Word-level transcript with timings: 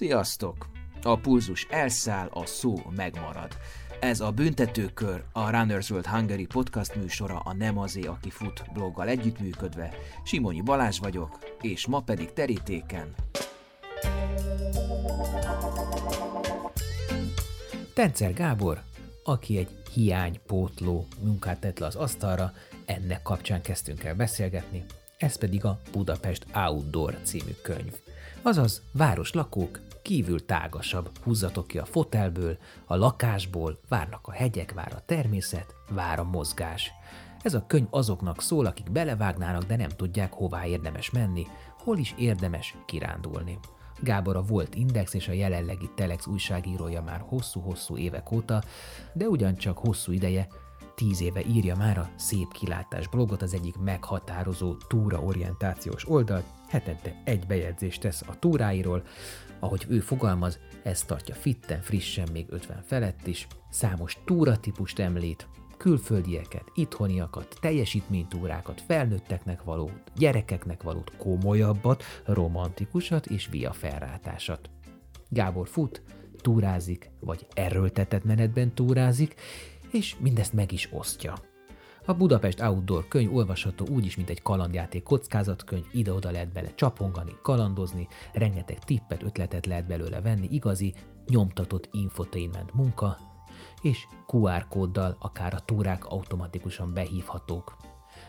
Sziasztok! 0.00 0.68
A 1.02 1.16
pulzus 1.16 1.66
elszáll, 1.70 2.28
a 2.32 2.46
szó 2.46 2.74
megmarad. 2.96 3.56
Ez 4.00 4.20
a 4.20 4.30
Büntetőkör, 4.30 5.24
a 5.32 5.50
Runners 5.50 5.90
World 5.90 6.06
Hungary 6.06 6.46
podcast 6.46 6.94
műsora 6.94 7.38
a 7.38 7.54
Nem 7.54 7.78
azé, 7.78 8.02
aki 8.02 8.30
fut 8.30 8.62
bloggal 8.72 9.08
együttműködve. 9.08 9.94
Simonyi 10.24 10.60
Balázs 10.60 10.98
vagyok, 10.98 11.38
és 11.60 11.86
ma 11.86 12.00
pedig 12.00 12.32
terítéken. 12.32 13.14
Tencer 17.94 18.32
Gábor, 18.32 18.82
aki 19.24 19.58
egy 19.58 19.78
hiánypótló 19.92 21.06
munkát 21.22 21.60
tett 21.60 21.78
le 21.78 21.86
az 21.86 21.96
asztalra, 21.96 22.52
ennek 22.84 23.22
kapcsán 23.22 23.62
kezdtünk 23.62 24.04
el 24.04 24.14
beszélgetni, 24.14 24.84
ez 25.16 25.36
pedig 25.36 25.64
a 25.64 25.80
Budapest 25.92 26.46
Outdoor 26.54 27.18
című 27.22 27.52
könyv. 27.62 27.94
Azaz, 28.42 28.82
városlakók 28.92 29.80
kívül 30.10 30.44
tágasabb, 30.44 31.10
húzzatok 31.22 31.66
ki 31.66 31.78
a 31.78 31.84
fotelből, 31.84 32.58
a 32.84 32.96
lakásból, 32.96 33.78
várnak 33.88 34.26
a 34.26 34.32
hegyek, 34.32 34.72
vár 34.72 34.92
a 34.96 35.02
természet, 35.06 35.74
vár 35.90 36.18
a 36.18 36.24
mozgás. 36.24 36.92
Ez 37.42 37.54
a 37.54 37.64
könyv 37.66 37.86
azoknak 37.90 38.42
szól, 38.42 38.66
akik 38.66 38.90
belevágnának, 38.90 39.62
de 39.62 39.76
nem 39.76 39.88
tudják, 39.88 40.32
hová 40.32 40.66
érdemes 40.66 41.10
menni, 41.10 41.46
hol 41.78 41.98
is 41.98 42.14
érdemes 42.18 42.76
kirándulni. 42.86 43.58
Gábor 44.00 44.36
a 44.36 44.42
volt 44.42 44.74
Index 44.74 45.14
és 45.14 45.28
a 45.28 45.32
jelenlegi 45.32 45.90
Telex 45.94 46.26
újságírója 46.26 47.02
már 47.02 47.24
hosszú-hosszú 47.28 47.96
évek 47.96 48.32
óta, 48.32 48.62
de 49.12 49.28
ugyancsak 49.28 49.78
hosszú 49.78 50.12
ideje 50.12 50.48
tíz 50.94 51.20
éve 51.20 51.42
írja 51.46 51.76
már 51.76 51.98
a 51.98 52.10
Szép 52.16 52.52
Kilátás 52.52 53.08
blogot, 53.08 53.42
az 53.42 53.54
egyik 53.54 53.78
meghatározó 53.78 54.74
túraorientációs 54.74 56.08
oldalt, 56.08 56.44
hetente 56.68 57.22
egy 57.24 57.46
bejegyzést 57.46 58.00
tesz 58.00 58.22
a 58.26 58.38
túráiról, 58.38 59.02
ahogy 59.60 59.84
ő 59.88 60.00
fogalmaz, 60.00 60.58
ez 60.82 61.02
tartja 61.02 61.34
fitten, 61.34 61.80
frissen, 61.80 62.28
még 62.32 62.46
50 62.48 62.82
felett 62.86 63.26
is, 63.26 63.46
számos 63.70 64.18
túratípust 64.24 64.98
említ, 64.98 65.48
külföldieket, 65.76 66.64
itthoniakat, 66.74 67.56
teljesítménytúrákat, 67.60 68.80
felnőtteknek 68.86 69.62
valót, 69.62 70.12
gyerekeknek 70.16 70.82
valót, 70.82 71.12
komolyabbat, 71.16 72.04
romantikusat 72.24 73.26
és 73.26 73.48
viafelrátásat. 73.50 74.70
Gábor 75.28 75.68
fut, 75.68 76.02
túrázik, 76.40 77.10
vagy 77.20 77.46
erőltetett 77.54 78.24
menetben 78.24 78.74
túrázik, 78.74 79.34
és 79.90 80.16
mindezt 80.18 80.52
meg 80.52 80.72
is 80.72 80.88
osztja. 80.92 81.49
A 82.04 82.14
Budapest 82.14 82.60
Outdoor 82.60 83.08
könyv 83.08 83.34
olvasható 83.34 83.86
úgy 83.90 84.06
is, 84.06 84.16
mint 84.16 84.30
egy 84.30 84.42
kalandjáték 84.42 85.02
kockázatkönyv, 85.02 85.84
ide-oda 85.92 86.30
lehet 86.30 86.52
bele 86.52 86.74
csapongani, 86.74 87.36
kalandozni, 87.42 88.08
rengeteg 88.32 88.78
tippet, 88.78 89.22
ötletet 89.22 89.66
lehet 89.66 89.86
belőle 89.86 90.20
venni, 90.20 90.48
igazi, 90.50 90.94
nyomtatott 91.26 91.88
infotainment 91.92 92.74
munka, 92.74 93.18
és 93.82 94.06
QR 94.26 94.68
kóddal 94.68 95.16
akár 95.18 95.54
a 95.54 95.60
túrák 95.64 96.04
automatikusan 96.04 96.94
behívhatók. 96.94 97.76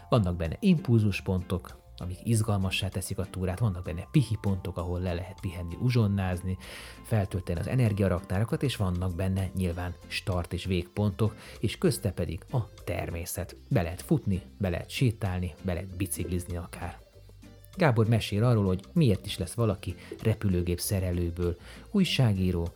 Vannak 0.09 0.35
benne 0.35 0.57
impulzuspontok, 0.59 1.80
amik 2.01 2.19
izgalmassá 2.23 2.87
teszik 2.87 3.17
a 3.17 3.25
túrát, 3.29 3.59
vannak 3.59 3.83
benne 3.83 4.07
pihi 4.11 4.37
pontok, 4.41 4.77
ahol 4.77 4.99
le 4.99 5.13
lehet 5.13 5.39
pihenni, 5.39 5.77
uzsonnázni, 5.79 6.57
feltölteni 7.03 7.59
az 7.59 7.67
energiaraktárakat, 7.67 8.63
és 8.63 8.75
vannak 8.75 9.15
benne 9.15 9.49
nyilván 9.55 9.93
start 10.07 10.53
és 10.53 10.65
végpontok, 10.65 11.35
és 11.59 11.77
közte 11.77 12.11
pedig 12.11 12.43
a 12.51 12.73
természet. 12.83 13.55
Be 13.69 13.81
lehet 13.81 14.01
futni, 14.01 14.41
be 14.57 14.69
lehet 14.69 14.89
sétálni, 14.89 15.53
be 15.61 15.73
lehet 15.73 15.97
biciklizni 15.97 16.57
akár. 16.57 16.99
Gábor 17.75 18.07
mesél 18.07 18.43
arról, 18.43 18.65
hogy 18.65 18.83
miért 18.93 19.25
is 19.25 19.37
lesz 19.37 19.53
valaki 19.53 19.95
repülőgép 20.23 20.79
szerelőből, 20.79 21.57
újságíró, 21.91 22.69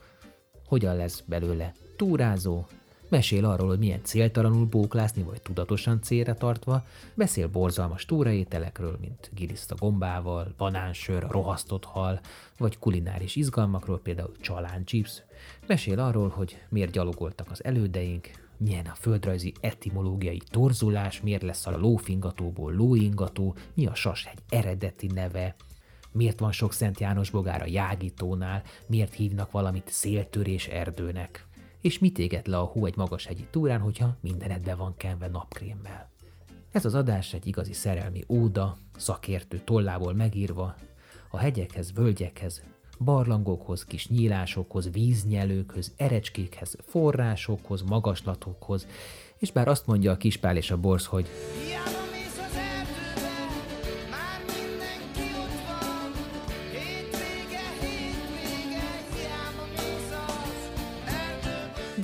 hogyan 0.66 0.95
lesz 0.95 1.23
belőle 1.28 1.73
túrázó, 1.95 2.66
Mesél 3.09 3.45
arról, 3.45 3.67
hogy 3.67 3.79
milyen 3.79 4.03
céltalanul 4.03 4.66
bóklászni, 4.66 5.23
vagy 5.23 5.41
tudatosan 5.41 6.01
célra 6.01 6.33
tartva, 6.33 6.85
beszél 7.13 7.47
borzalmas 7.47 8.05
túraételekről, 8.05 8.97
mint 9.01 9.29
giliszta 9.33 9.75
gombával, 9.75 10.53
banánsör, 10.57 11.27
rohasztott 11.29 11.85
hal, 11.85 12.19
vagy 12.57 12.79
kulináris 12.79 13.35
izgalmakról, 13.35 13.99
például 13.99 14.31
csalán 14.41 14.85
chips. 14.85 15.21
Mesél 15.67 15.99
arról, 15.99 16.29
hogy 16.29 16.57
miért 16.69 16.91
gyalogoltak 16.91 17.51
az 17.51 17.63
elődeink, 17.63 18.29
milyen 18.57 18.85
a 18.85 18.95
földrajzi 18.95 19.53
etimológiai 19.59 20.41
torzulás, 20.49 21.22
miért 21.22 21.41
lesz 21.41 21.66
a 21.67 21.77
lófingatóból 21.77 22.73
lóingató, 22.73 23.55
mi 23.73 23.85
a 23.85 23.95
sashegy 23.95 24.39
eredeti 24.49 25.07
neve, 25.07 25.55
miért 26.11 26.39
van 26.39 26.51
sok 26.51 26.73
Szent 26.73 26.99
János 26.99 27.29
bogár 27.29 27.61
a 27.61 27.67
Jágítónál, 27.67 28.63
miért 28.87 29.13
hívnak 29.13 29.51
valamit 29.51 29.89
széltörés 29.89 30.67
erdőnek 30.67 31.45
és 31.85 32.00
mit 32.00 32.19
éget 32.19 32.47
le 32.47 32.57
a 32.57 32.63
hó 32.63 32.85
egy 32.85 32.96
magas 32.96 33.25
hegyi 33.25 33.47
túrán, 33.51 33.79
hogyha 33.79 34.18
mindenedbe 34.22 34.75
van 34.75 34.94
kenve 34.97 35.28
napkrémmel. 35.28 36.09
Ez 36.72 36.85
az 36.85 36.94
adás 36.94 37.34
egy 37.34 37.47
igazi 37.47 37.73
szerelmi 37.73 38.23
óda, 38.28 38.78
szakértő 38.97 39.62
tollából 39.66 40.13
megírva, 40.13 40.75
a 41.29 41.38
hegyekhez, 41.38 41.94
völgyekhez, 41.94 42.63
barlangokhoz, 43.00 43.85
kis 43.85 44.07
nyílásokhoz, 44.07 44.91
víznyelőkhöz, 44.91 45.94
erecskékhez, 45.97 46.78
forrásokhoz, 46.81 47.81
magaslatokhoz, 47.81 48.88
és 49.38 49.52
bár 49.52 49.67
azt 49.67 49.88
mondja 49.88 50.12
a 50.12 50.17
kispál 50.17 50.57
és 50.57 50.72
a 50.72 50.78
borz, 50.78 51.06
hogy 51.06 51.28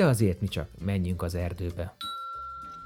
de 0.01 0.07
azért 0.07 0.41
mi 0.41 0.47
csak 0.47 0.69
menjünk 0.79 1.21
az 1.21 1.35
erdőbe. 1.35 1.95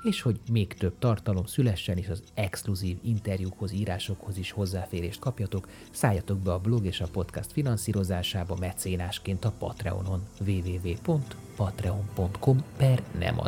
És 0.04 0.22
hogy 0.22 0.40
még 0.52 0.74
több 0.74 1.00
tartalom 1.00 1.46
szülessen, 1.46 1.98
és 1.98 2.08
az 2.08 2.24
exkluzív 2.34 2.98
interjúkhoz, 3.04 3.72
írásokhoz 3.72 4.38
is 4.38 4.52
hozzáférést 4.52 5.20
kapjatok, 5.20 5.70
szálljatok 5.92 6.40
be 6.40 6.54
a 6.54 6.60
blog 6.60 6.86
és 6.86 7.02
a 7.02 7.08
podcast 7.08 7.52
finanszírozásába 7.52 8.56
mecénásként 8.56 9.46
a 9.46 9.54
Patreonon 9.58 10.28
www.patreon.com 10.40 12.64
per 12.78 13.04
nem. 13.20 13.40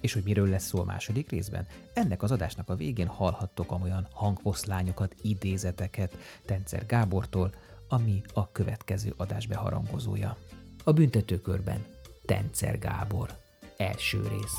És 0.00 0.12
hogy 0.12 0.22
miről 0.24 0.48
lesz 0.48 0.66
szó 0.66 0.80
a 0.80 0.84
második 0.84 1.30
részben? 1.30 1.66
Ennek 1.94 2.22
az 2.22 2.30
adásnak 2.30 2.68
a 2.68 2.76
végén 2.76 3.06
hallhattok 3.06 3.82
olyan 3.82 4.08
hangfoszlányokat, 4.12 5.14
idézeteket 5.22 6.16
Tencer 6.44 6.86
Gábortól, 6.86 7.54
ami 7.88 8.22
a 8.34 8.52
következő 8.52 9.14
adás 9.16 9.46
beharangozója. 9.46 10.36
A 10.84 10.92
büntetőkörben 10.92 11.86
Tencer 12.24 12.78
Gábor. 12.78 13.30
Első 13.76 14.22
rész. 14.28 14.56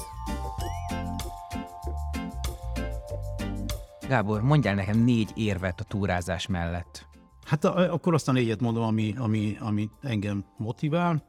Gábor, 4.07 4.41
mondjál 4.41 4.75
nekem 4.75 4.99
négy 4.99 5.31
érvet 5.35 5.79
a 5.79 5.83
túrázás 5.83 6.47
mellett. 6.47 7.07
Hát 7.43 7.63
a, 7.63 7.93
akkor 7.93 8.13
azt 8.13 8.27
a 8.27 8.31
négyet 8.31 8.59
mondom, 8.59 8.83
ami, 8.83 9.13
ami, 9.17 9.57
ami 9.59 9.89
engem 10.01 10.45
motivál. 10.57 11.23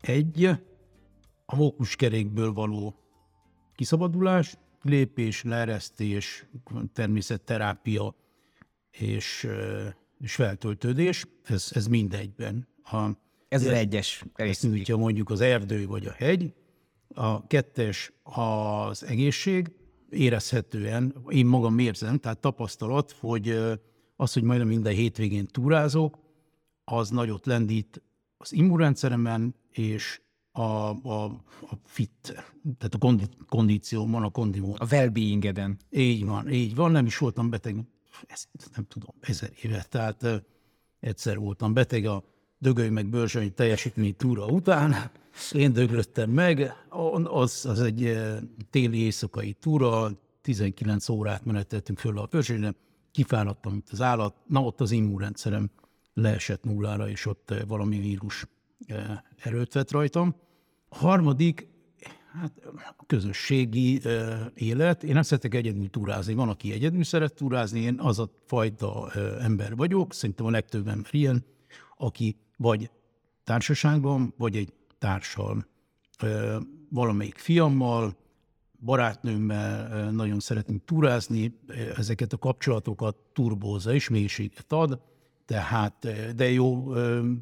Egy, 0.00 0.44
a 1.46 1.56
mókuskerékből 1.56 2.52
való 2.52 2.94
kiszabadulás, 3.74 4.56
lépés, 4.82 5.42
leeresztés, 5.42 6.46
természetterápia 6.92 8.14
és, 8.90 9.48
és 10.18 10.34
feltöltődés, 10.34 11.26
ez, 11.44 11.70
ez 11.74 11.86
mindegyben. 11.86 12.68
A, 12.82 13.10
ez 13.52 13.66
az 13.66 13.72
egyes 13.72 14.24
Ezt 14.34 14.62
nyújtja 14.62 14.96
mondjuk 14.96 15.30
az 15.30 15.40
erdő 15.40 15.86
vagy 15.86 16.06
a 16.06 16.12
hegy. 16.12 16.52
A 17.14 17.46
kettes 17.46 18.12
az 18.22 19.04
egészség, 19.04 19.70
érezhetően, 20.10 21.14
én 21.28 21.46
magam 21.46 21.78
érzem, 21.78 22.18
tehát 22.18 22.38
tapasztalat, 22.38 23.16
hogy 23.20 23.48
az, 24.16 24.32
hogy 24.32 24.42
majdnem 24.42 24.68
minden 24.68 24.92
hétvégén 24.92 25.46
túrázok, 25.46 26.18
az 26.84 27.10
nagyot 27.10 27.46
lendít 27.46 28.02
az 28.36 28.52
immunrendszeremen, 28.52 29.54
és 29.70 30.20
a, 30.52 30.62
a, 30.62 31.24
a 31.60 31.74
fit, 31.84 32.44
tehát 32.78 32.94
a 32.94 32.98
kondi, 32.98 33.24
kondíciómon, 33.48 34.22
a 34.22 34.30
kondimon. 34.30 34.76
A 34.78 34.86
well-beingeden. 34.90 35.76
Így 35.90 36.24
van, 36.24 36.50
így 36.50 36.74
van, 36.74 36.90
nem 36.90 37.06
is 37.06 37.18
voltam 37.18 37.50
beteg, 37.50 37.76
ezt 38.26 38.48
nem 38.74 38.86
tudom, 38.88 39.14
ezer 39.20 39.50
éve, 39.62 39.82
tehát 39.82 40.44
egyszer 41.00 41.38
voltam 41.38 41.72
beteg 41.72 42.04
a 42.04 42.31
dögölj 42.62 42.88
meg 42.88 43.06
bőrzsöny 43.06 43.54
teljesítmény 43.54 44.16
túra 44.16 44.46
után, 44.46 44.94
én 45.52 45.72
döglöttem 45.72 46.30
meg, 46.30 46.72
az, 47.24 47.66
az 47.66 47.80
egy 47.80 48.04
eh, 48.04 48.36
téli 48.70 48.98
éjszakai 48.98 49.52
túra, 49.52 50.10
19 50.42 51.08
órát 51.08 51.44
meneteltünk 51.44 51.98
föl 51.98 52.18
a 52.18 52.26
bőrzsönyre, 52.30 52.74
kifáradtam, 53.12 53.72
mint 53.72 53.88
az 53.90 54.00
állat, 54.00 54.34
na 54.46 54.62
ott 54.62 54.80
az 54.80 54.90
immunrendszerem 54.90 55.70
leesett 56.14 56.64
nullára, 56.64 57.08
és 57.08 57.26
ott 57.26 57.50
eh, 57.50 57.60
valami 57.66 57.98
vírus 57.98 58.46
eh, 58.86 59.18
erőt 59.36 59.72
vett 59.72 59.90
rajtam. 59.90 60.34
A 60.88 60.96
harmadik, 60.96 61.70
Hát 62.40 62.52
a 62.96 63.04
közösségi 63.06 64.00
élet. 64.54 65.02
Én 65.02 65.12
nem 65.12 65.22
szeretek 65.22 65.54
egyedül 65.54 65.90
túrázni. 65.90 66.34
Van, 66.34 66.48
aki 66.48 66.72
egyedül 66.72 67.04
szeret 67.04 67.34
túrázni, 67.34 67.80
én 67.80 67.94
az 67.98 68.18
a 68.18 68.30
fajta 68.46 69.10
ember 69.40 69.76
vagyok, 69.76 70.12
szerintem 70.14 70.46
a 70.46 70.50
legtöbb 70.50 70.88
ember 70.88 71.14
ilyen, 71.14 71.44
aki 72.02 72.36
vagy 72.56 72.90
társaságban, 73.44 74.34
vagy 74.36 74.56
egy 74.56 74.72
társal, 74.98 75.66
valamelyik 76.88 77.36
fiammal, 77.36 78.16
barátnőmmel 78.78 80.10
nagyon 80.10 80.40
szeretünk 80.40 80.84
túrázni, 80.84 81.58
ezeket 81.96 82.32
a 82.32 82.38
kapcsolatokat 82.38 83.16
turbóza 83.32 83.94
és 83.94 84.08
mélységet 84.08 84.72
ad, 84.72 85.00
tehát, 85.44 86.06
de 86.36 86.50
jó 86.50 86.92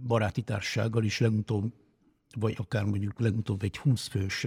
baráti 0.06 0.42
társasággal 0.42 1.04
is 1.04 1.20
legutóbb, 1.20 1.72
vagy 2.38 2.54
akár 2.58 2.84
mondjuk 2.84 3.20
legutóbb 3.20 3.62
egy 3.62 3.76
20 3.76 4.08
fős 4.08 4.46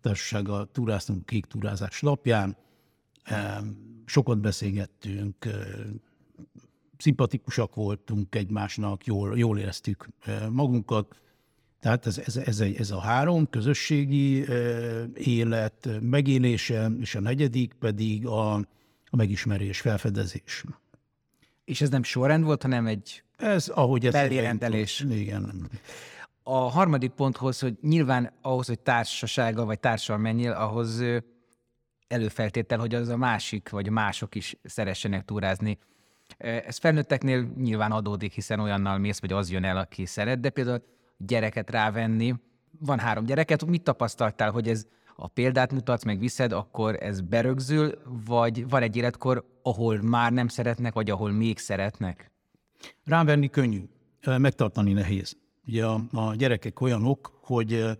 társasággal 0.00 0.70
túráztunk 0.72 1.26
kék 1.26 1.46
túrázás 1.46 2.00
lapján, 2.00 2.56
sokat 4.04 4.40
beszélgettünk, 4.40 5.46
szimpatikusak 7.00 7.74
voltunk 7.74 8.34
egymásnak, 8.34 9.04
jól, 9.04 9.38
jól 9.38 9.58
éreztük 9.58 10.08
magunkat, 10.50 11.20
tehát 11.80 12.06
ez, 12.06 12.18
ez, 12.18 12.36
ez, 12.36 12.60
ez 12.60 12.90
a 12.90 13.00
három 13.00 13.50
közösségi 13.50 14.44
élet 15.14 15.88
megélése, 16.00 16.90
és 17.00 17.14
a 17.14 17.20
negyedik 17.20 17.74
pedig 17.74 18.26
a, 18.26 18.54
a 19.06 19.16
megismerés, 19.16 19.80
felfedezés. 19.80 20.64
És 21.64 21.80
ez 21.80 21.90
nem 21.90 22.02
sorrend 22.02 22.44
volt, 22.44 22.62
hanem 22.62 22.86
egy 22.86 23.22
ez, 23.36 23.68
ahogy 23.68 24.06
ez 24.06 24.12
felrendelés. 24.12 25.06
Igen. 25.10 25.70
A 26.42 26.58
harmadik 26.58 27.10
ponthoz, 27.10 27.60
hogy 27.60 27.76
nyilván 27.82 28.32
ahhoz, 28.42 28.66
hogy 28.66 28.80
társasággal 28.80 29.64
vagy 29.64 29.80
társal 29.80 30.16
menjél, 30.16 30.52
ahhoz 30.52 31.02
előfeltétel, 32.08 32.78
hogy 32.78 32.94
az 32.94 33.08
a 33.08 33.16
másik, 33.16 33.68
vagy 33.68 33.90
mások 33.90 34.34
is 34.34 34.56
szeressenek 34.62 35.24
túrázni. 35.24 35.78
Ez 36.40 36.78
felnőtteknél 36.78 37.52
nyilván 37.56 37.92
adódik, 37.92 38.32
hiszen 38.32 38.60
olyannal 38.60 38.98
mész, 38.98 39.20
vagy 39.20 39.32
az 39.32 39.50
jön 39.50 39.64
el, 39.64 39.76
aki 39.76 40.06
szeret, 40.06 40.40
de 40.40 40.50
például 40.50 40.82
gyereket 41.16 41.70
rávenni. 41.70 42.34
Van 42.78 42.98
három 42.98 43.24
gyereket, 43.24 43.66
mit 43.66 43.82
tapasztaltál, 43.82 44.50
hogy 44.50 44.68
ez 44.68 44.86
a 45.16 45.28
példát 45.28 45.72
mutatsz, 45.72 46.04
meg 46.04 46.18
viszed, 46.18 46.52
akkor 46.52 46.96
ez 47.02 47.20
berögzül, 47.20 47.98
vagy 48.26 48.68
van 48.68 48.82
egy 48.82 48.96
életkor, 48.96 49.44
ahol 49.62 50.02
már 50.02 50.32
nem 50.32 50.48
szeretnek, 50.48 50.92
vagy 50.92 51.10
ahol 51.10 51.30
még 51.30 51.58
szeretnek? 51.58 52.30
Rávenni 53.04 53.48
könnyű, 53.48 53.82
megtartani 54.24 54.92
nehéz. 54.92 55.36
Ugye 55.66 55.86
a, 55.86 56.00
a 56.12 56.34
gyerekek 56.34 56.80
olyanok, 56.80 57.38
hogy 57.42 57.98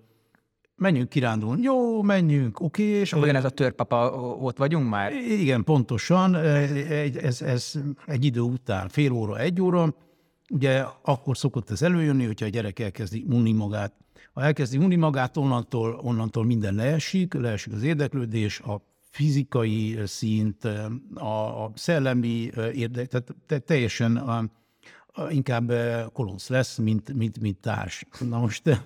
menjünk 0.80 1.08
kirándulni. 1.08 1.62
Jó, 1.62 2.02
menjünk, 2.02 2.60
oké. 2.60 2.88
Okay, 2.88 3.00
és 3.00 3.12
ez 3.12 3.44
a 3.44 3.50
törpapa, 3.50 4.10
ott 4.40 4.56
vagyunk 4.56 4.88
már? 4.88 5.12
Igen, 5.12 5.64
pontosan. 5.64 6.34
Ez, 6.34 7.42
ez 7.42 7.72
egy 8.06 8.24
idő 8.24 8.40
után, 8.40 8.88
fél 8.88 9.12
óra, 9.12 9.38
egy 9.38 9.60
óra, 9.60 9.94
Ugye 10.50 10.84
akkor 11.02 11.36
szokott 11.36 11.70
ez 11.70 11.82
előjönni, 11.82 12.24
hogyha 12.26 12.46
a 12.46 12.48
gyerek 12.48 12.78
elkezdi 12.78 13.24
unni 13.28 13.52
magát. 13.52 13.92
Ha 14.32 14.42
elkezdi 14.42 14.76
unni 14.76 14.96
magát, 14.96 15.36
onnantól, 15.36 16.00
onnantól 16.02 16.44
minden 16.44 16.74
leesik, 16.74 17.34
leesik 17.34 17.72
az 17.72 17.82
érdeklődés, 17.82 18.60
a 18.60 18.82
fizikai 19.10 19.98
szint, 20.04 20.64
a, 21.14 21.64
a 21.64 21.72
szellemi 21.74 22.50
érdek, 22.74 23.08
tehát 23.08 23.34
te, 23.46 23.58
teljesen 23.58 24.16
a, 24.16 24.44
a, 25.06 25.30
inkább 25.30 25.72
kolonsz 26.12 26.48
lesz, 26.48 26.76
mint, 26.76 27.12
mint, 27.12 27.40
mint 27.40 27.58
társ. 27.58 28.06
Na 28.28 28.38
most 28.38 28.80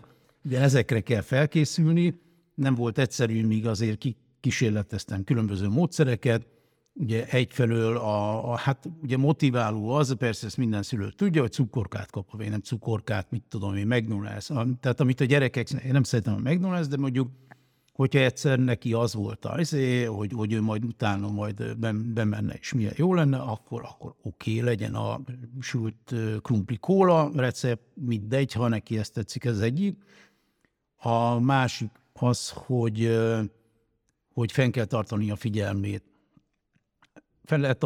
ugye 0.44 0.60
ezekre 0.60 1.00
kell 1.00 1.20
felkészülni, 1.20 2.20
nem 2.54 2.74
volt 2.74 2.98
egyszerű, 2.98 3.46
míg 3.46 3.66
azért 3.66 4.04
kísérleteztem 4.40 5.24
különböző 5.24 5.68
módszereket, 5.68 6.46
ugye 6.92 7.26
egyfelől 7.26 7.96
a, 7.96 8.50
a, 8.52 8.56
hát 8.56 8.88
ugye 9.02 9.16
motiváló 9.16 9.88
az, 9.88 10.14
persze 10.18 10.46
ezt 10.46 10.56
minden 10.56 10.82
szülő 10.82 11.10
tudja, 11.16 11.40
hogy 11.40 11.52
cukorkát 11.52 12.10
kap, 12.10 12.36
vagy 12.36 12.50
nem 12.50 12.60
cukorkát, 12.60 13.30
mit 13.30 13.44
tudom 13.48 13.76
én, 13.76 13.86
McDonald's. 13.90 14.76
Tehát 14.80 15.00
amit 15.00 15.20
a 15.20 15.24
gyerekek, 15.24 15.70
én 15.70 15.92
nem 15.92 16.02
szeretem 16.02 16.34
a 16.34 16.50
McDonald's, 16.50 16.86
de 16.88 16.96
mondjuk, 16.96 17.28
hogyha 17.92 18.20
egyszer 18.20 18.58
neki 18.58 18.92
az 18.92 19.14
volt 19.14 19.44
az, 19.44 19.76
hogy, 20.06 20.32
hogy 20.32 20.52
ő 20.52 20.60
majd 20.60 20.84
utána 20.84 21.28
majd 21.30 21.76
bemenne, 22.14 22.54
és 22.60 22.72
milyen 22.72 22.92
jó 22.96 23.14
lenne, 23.14 23.38
akkor, 23.38 23.82
akkor 23.82 24.14
oké, 24.22 24.50
okay, 24.50 24.64
legyen 24.64 24.94
a 24.94 25.20
sült 25.60 26.14
krumpli 26.42 26.76
kóla 26.76 27.30
recept, 27.34 27.82
mindegy, 27.94 28.52
ha 28.52 28.68
neki 28.68 28.98
ezt 28.98 29.12
tetszik, 29.12 29.44
ez 29.44 29.58
egyik. 29.58 29.96
A 31.06 31.40
másik 31.40 31.90
az, 32.12 32.50
hogy, 32.50 33.18
hogy 34.34 34.52
fenn 34.52 34.70
kell 34.70 34.84
tartani 34.84 35.30
a 35.30 35.36
figyelmét 35.36 36.02
fel 37.44 37.58
lehet 37.58 37.84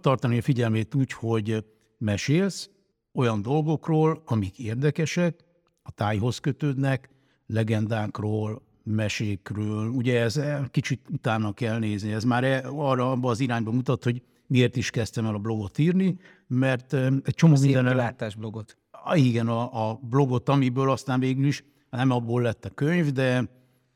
tartani 0.00 0.38
a 0.38 0.42
figyelmét 0.42 0.94
úgy, 0.94 1.12
hogy 1.12 1.64
mesélsz 1.98 2.70
olyan 3.12 3.42
dolgokról, 3.42 4.22
amik 4.26 4.58
érdekesek, 4.58 5.44
a 5.82 5.90
tájhoz 5.90 6.38
kötődnek, 6.38 7.08
legendákról, 7.46 8.62
mesékről. 8.82 9.88
Ugye 9.88 10.20
ez 10.20 10.40
kicsit 10.70 11.00
utána 11.10 11.52
kell 11.52 11.78
nézni. 11.78 12.12
Ez 12.12 12.24
már 12.24 12.44
e, 12.44 12.68
arra 12.68 13.10
abba 13.10 13.30
az 13.30 13.40
irányba 13.40 13.70
mutat, 13.70 14.04
hogy 14.04 14.22
miért 14.46 14.76
is 14.76 14.90
kezdtem 14.90 15.26
el 15.26 15.34
a 15.34 15.38
blogot 15.38 15.78
írni, 15.78 16.18
mert 16.46 16.92
egy 17.24 17.34
csomó 17.34 17.56
minden... 17.60 17.96
látás 17.96 18.34
blogot. 18.34 18.76
Igen, 19.14 19.48
a, 19.48 19.90
a 19.90 20.00
blogot, 20.02 20.48
amiből 20.48 20.90
aztán 20.90 21.20
végül 21.20 21.46
is 21.46 21.64
nem 21.90 22.10
abból 22.10 22.42
lett 22.42 22.64
a 22.64 22.70
könyv, 22.70 23.12
de, 23.12 23.48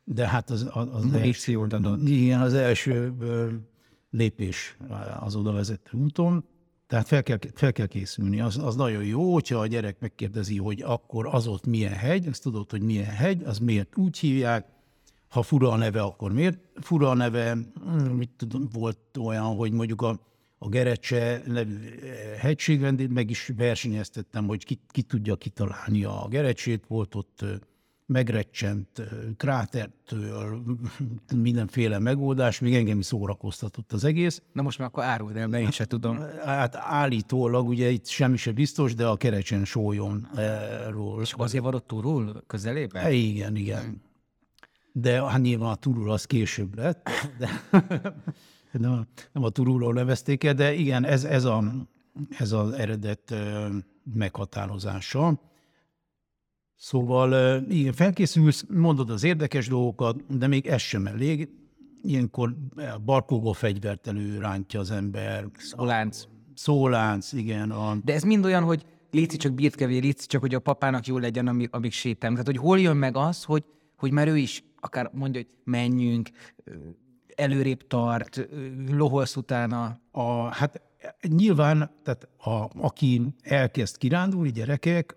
de 0.04 0.28
hát 0.28 0.50
az, 0.50 0.68
az, 0.72 0.88
az 0.92 1.12
első, 1.12 1.66
igen, 2.04 2.40
az 2.40 2.54
első 2.54 3.14
lépés 4.10 4.76
az 5.20 5.36
oda 5.36 5.52
vezető 5.52 5.98
úton, 5.98 6.44
tehát 6.86 7.06
fel 7.06 7.22
kell, 7.22 7.38
fel 7.54 7.72
kell 7.72 7.86
készülni. 7.86 8.40
Az, 8.40 8.58
az 8.58 8.76
nagyon 8.76 9.04
jó, 9.04 9.32
hogyha 9.32 9.58
a 9.58 9.66
gyerek 9.66 10.00
megkérdezi, 10.00 10.58
hogy 10.58 10.82
akkor 10.82 11.26
az 11.26 11.46
ott 11.46 11.66
milyen 11.66 11.92
hegy, 11.92 12.26
azt 12.26 12.42
tudod, 12.42 12.70
hogy 12.70 12.82
milyen 12.82 13.10
hegy, 13.10 13.42
az 13.42 13.58
miért 13.58 13.96
úgy 13.96 14.18
hívják, 14.18 14.66
ha 15.28 15.42
fura 15.42 15.70
a 15.70 15.76
neve, 15.76 16.02
akkor 16.02 16.32
miért 16.32 16.58
fura 16.74 17.10
a 17.10 17.14
neve, 17.14 17.52
hmm, 17.84 18.16
mit 18.16 18.30
tudom, 18.36 18.68
volt 18.72 18.98
olyan, 19.20 19.56
hogy 19.56 19.72
mondjuk 19.72 20.02
a, 20.02 20.20
a 20.58 20.68
Gerecse 20.68 21.42
nevű 21.46 21.74
eh, 21.74 22.38
hegységrendét 22.38 23.10
meg 23.10 23.30
is 23.30 23.52
versenyeztettem, 23.56 24.46
hogy 24.46 24.64
ki, 24.64 24.80
ki 24.88 25.02
tudja 25.02 25.36
kitalálni 25.36 26.04
a 26.04 26.26
Gerecsét, 26.30 26.84
volt 26.86 27.14
ott 27.14 27.44
megrecsent 28.06 29.02
krátertől, 29.36 30.62
mindenféle 31.36 31.98
megoldás, 31.98 32.60
még 32.60 32.74
engem 32.74 32.98
is 32.98 33.06
szórakoztatott 33.06 33.92
az 33.92 34.04
egész. 34.04 34.42
Na 34.52 34.62
most 34.62 34.78
már 34.78 34.88
akkor 34.88 35.04
áruld 35.04 35.36
el, 35.36 35.48
mert 35.48 35.62
én 35.62 35.70
sem 35.70 35.86
tudom. 35.86 36.18
Hát 36.44 36.76
állítólag, 36.76 37.68
ugye 37.68 37.90
itt 37.90 38.06
semmi 38.06 38.36
se 38.36 38.52
biztos, 38.52 38.94
de 38.94 39.06
a 39.06 39.16
kerecsen 39.16 39.64
sólyonról. 39.64 41.22
És 41.22 41.32
azért 41.36 41.64
van 41.64 41.74
ott 41.74 41.86
túrul 41.86 42.42
közelében? 42.46 43.04
E, 43.04 43.12
igen, 43.12 43.56
igen. 43.56 44.02
De 44.92 45.22
hát 45.22 45.40
nyilván 45.40 45.70
a 45.70 45.74
túrul 45.74 46.10
az 46.10 46.24
később 46.24 46.76
lett, 46.76 47.08
de 47.38 47.48
nem, 48.72 49.06
nem 49.32 49.44
a 49.44 49.48
turulról 49.48 49.92
nevezték 49.92 50.44
el, 50.44 50.54
de 50.54 50.74
igen, 50.74 51.04
ez, 51.04 51.24
ez, 51.24 51.44
a, 51.44 51.64
ez 52.38 52.52
az 52.52 52.70
eredet 52.70 53.34
meghatározása. 54.14 55.40
Szóval 56.76 57.60
igen, 57.68 57.92
felkészülsz, 57.92 58.64
mondod 58.68 59.10
az 59.10 59.24
érdekes 59.24 59.68
dolgokat, 59.68 60.36
de 60.38 60.46
még 60.46 60.66
ez 60.66 60.80
sem 60.80 61.06
elég. 61.06 61.48
Ilyenkor 62.02 62.54
barkógó 63.04 63.52
fegyvert 63.52 64.06
előrántja 64.06 64.80
az 64.80 64.90
ember. 64.90 65.46
Szólánc. 65.56 66.24
Szólánc, 66.54 67.32
igen. 67.32 67.70
A... 67.70 67.96
De 68.04 68.12
ez 68.12 68.22
mind 68.22 68.44
olyan, 68.44 68.62
hogy 68.62 68.84
léci 69.10 69.36
csak 69.36 69.52
birtkevé, 69.52 69.98
léci 69.98 70.26
csak, 70.26 70.40
hogy 70.40 70.54
a 70.54 70.58
papának 70.58 71.06
jó 71.06 71.18
legyen, 71.18 71.46
amíg, 71.46 71.68
amíg 71.72 71.92
sétálunk. 71.92 72.40
Tehát, 72.40 72.58
hogy 72.60 72.68
hol 72.68 72.80
jön 72.80 72.96
meg 72.96 73.16
az, 73.16 73.44
hogy, 73.44 73.64
hogy 73.96 74.10
már 74.10 74.28
ő 74.28 74.36
is 74.36 74.64
akár 74.80 75.10
mondja, 75.12 75.40
hogy 75.40 75.54
menjünk, 75.64 76.28
előrébb 77.34 77.86
tart, 77.86 78.48
loholsz 78.90 79.36
utána. 79.36 80.00
A, 80.10 80.54
hát 80.54 80.82
nyilván, 81.28 81.90
tehát 82.02 82.28
a, 82.38 82.70
aki 82.80 83.22
elkezd 83.42 83.96
kirándulni, 83.96 84.50
gyerekek, 84.50 85.16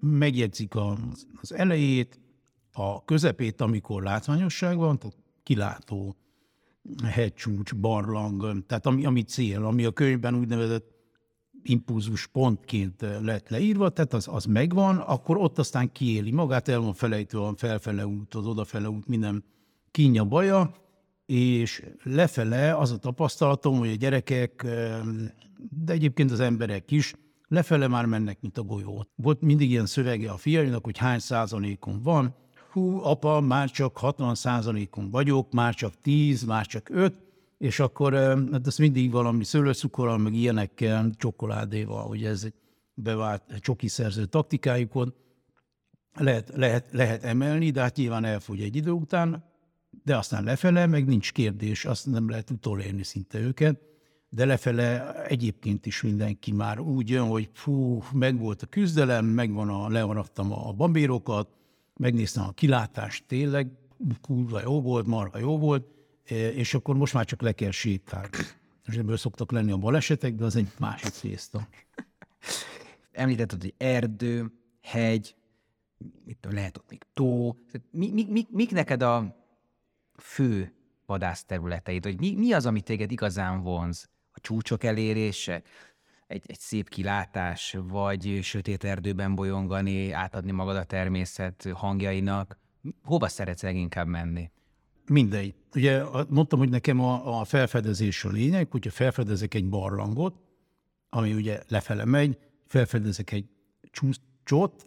megjegyzik 0.00 0.74
az, 0.76 1.52
elejét, 1.52 2.20
a 2.72 3.04
közepét, 3.04 3.60
amikor 3.60 4.02
látványosság 4.02 4.76
van, 4.76 4.98
tehát 4.98 5.16
kilátó 5.42 6.16
hegycsúcs, 7.04 7.74
barlang, 7.74 8.66
tehát 8.66 8.86
ami, 8.86 9.04
ami 9.04 9.22
cél, 9.22 9.64
ami 9.64 9.84
a 9.84 9.90
könyvben 9.90 10.34
úgynevezett 10.34 10.96
impulzus 11.62 12.26
pontként 12.26 13.04
lett 13.20 13.48
leírva, 13.48 13.88
tehát 13.88 14.12
az, 14.12 14.28
az 14.28 14.44
megvan, 14.44 14.96
akkor 14.96 15.36
ott 15.36 15.58
aztán 15.58 15.92
kiéli 15.92 16.30
magát, 16.30 16.68
el 16.68 16.80
van 16.80 16.94
felejtve 16.94 17.40
a 17.40 17.54
felfele 17.56 18.06
út, 18.06 18.34
az 18.34 18.46
odafele 18.46 18.88
út, 18.88 19.06
minden 19.06 19.44
kínja 19.90 20.24
baja, 20.24 20.74
és 21.26 21.84
lefele 22.02 22.76
az 22.76 22.90
a 22.90 22.98
tapasztalatom, 22.98 23.78
hogy 23.78 23.90
a 23.90 23.94
gyerekek, 23.94 24.66
de 25.70 25.92
egyébként 25.92 26.30
az 26.30 26.40
emberek 26.40 26.90
is 26.90 27.14
Lefele 27.48 27.88
már 27.88 28.06
mennek, 28.06 28.40
mint 28.40 28.58
a 28.58 28.62
golyó. 28.62 29.06
Volt 29.14 29.40
mindig 29.40 29.70
ilyen 29.70 29.86
szövege 29.86 30.30
a 30.30 30.36
fiainak, 30.36 30.84
hogy 30.84 30.98
hány 30.98 31.18
százalékon 31.18 32.02
van. 32.02 32.34
hú, 32.72 33.00
apa, 33.02 33.40
már 33.40 33.70
csak 33.70 33.96
60 33.96 34.34
százalékon 34.34 35.10
vagyok, 35.10 35.52
már 35.52 35.74
csak 35.74 36.00
10, 36.02 36.44
már 36.44 36.66
csak 36.66 36.88
5, 36.90 37.20
és 37.58 37.80
akkor 37.80 38.12
hát 38.52 38.66
ez 38.66 38.76
mindig 38.76 39.10
valami 39.10 39.44
szőlőcukorral, 39.44 40.18
meg 40.18 40.34
ilyenekkel, 40.34 41.10
csokoládéval, 41.16 42.06
hogy 42.06 42.24
ez 42.24 42.46
bevált 42.94 43.42
csoki 43.60 43.88
szerző 43.88 44.24
taktikájukon 44.24 45.14
lehet, 46.14 46.52
lehet, 46.54 46.92
lehet 46.92 47.24
emelni, 47.24 47.70
de 47.70 47.80
hát 47.80 47.96
nyilván 47.96 48.24
elfogy 48.24 48.60
egy 48.60 48.76
idő 48.76 48.90
után, 48.90 49.44
de 50.04 50.16
aztán 50.16 50.44
lefele, 50.44 50.86
meg 50.86 51.06
nincs 51.06 51.32
kérdés, 51.32 51.84
azt 51.84 52.06
nem 52.06 52.28
lehet 52.28 52.50
utolérni 52.50 53.02
szinte 53.02 53.38
őket, 53.38 53.87
de 54.28 54.44
lefele 54.44 55.22
egyébként 55.24 55.86
is 55.86 56.02
mindenki 56.02 56.52
már 56.52 56.80
úgy 56.80 57.08
jön, 57.08 57.26
hogy 57.26 57.50
fú, 57.52 58.02
megvolt 58.12 58.62
a 58.62 58.66
küzdelem, 58.66 59.24
megvan 59.24 59.68
a, 59.68 59.88
learattam 59.88 60.52
a 60.52 60.72
babérokat, 60.72 61.48
megnéztem 61.96 62.44
a 62.44 62.52
kilátást, 62.52 63.24
tényleg 63.26 63.70
kurva 64.20 64.60
jó 64.60 64.80
volt, 64.80 65.06
marha 65.06 65.38
jó 65.38 65.58
volt, 65.58 65.86
és 66.54 66.74
akkor 66.74 66.96
most 66.96 67.14
már 67.14 67.24
csak 67.24 67.42
le 67.42 67.52
kell 67.52 67.70
sétálni. 67.70 68.28
És 68.86 68.94
ebből 68.94 69.16
szoktak 69.16 69.52
lenni 69.52 69.70
a 69.70 69.76
balesetek, 69.76 70.34
de 70.34 70.44
az 70.44 70.56
egy 70.56 70.68
másik 70.78 71.10
tészta. 71.10 71.68
Említetted, 73.12 73.60
hogy 73.60 73.74
erdő, 73.76 74.52
hegy, 74.80 75.36
mit 76.24 76.46
lehet 76.50 76.76
ott 76.76 76.90
még 76.90 77.02
tó. 77.14 77.56
Mi, 77.90 78.10
mi, 78.10 78.26
mi, 78.30 78.46
mik 78.50 78.70
neked 78.70 79.02
a 79.02 79.36
fő 80.16 80.74
vadászterületeid? 81.06 82.04
Hogy 82.04 82.18
mi, 82.18 82.34
mi 82.34 82.52
az, 82.52 82.66
ami 82.66 82.80
téged 82.80 83.10
igazán 83.10 83.62
vonz? 83.62 84.08
A 84.38 84.40
csúcsok 84.40 84.84
elérése? 84.84 85.62
Egy, 86.26 86.42
egy 86.46 86.58
szép 86.58 86.88
kilátás, 86.88 87.76
vagy 87.82 88.38
sötét 88.42 88.84
erdőben 88.84 89.34
bolyongani, 89.34 90.10
átadni 90.12 90.50
magad 90.50 90.76
a 90.76 90.84
természet 90.84 91.68
hangjainak? 91.72 92.58
Hova 93.02 93.28
szeretsz 93.28 93.62
leginkább 93.62 94.06
menni? 94.06 94.50
Mindegy. 95.06 95.54
Ugye 95.74 96.02
mondtam, 96.28 96.58
hogy 96.58 96.68
nekem 96.68 97.00
a, 97.00 97.40
a 97.40 97.44
felfedezés 97.44 98.24
a 98.24 98.28
lényeg, 98.28 98.70
hogyha 98.70 98.90
felfedezek 98.90 99.54
egy 99.54 99.68
barlangot, 99.68 100.34
ami 101.08 101.32
ugye 101.32 101.62
lefele 101.68 102.04
megy, 102.04 102.38
felfedezek 102.66 103.32
egy 103.32 103.46
csúcsot, 103.90 104.86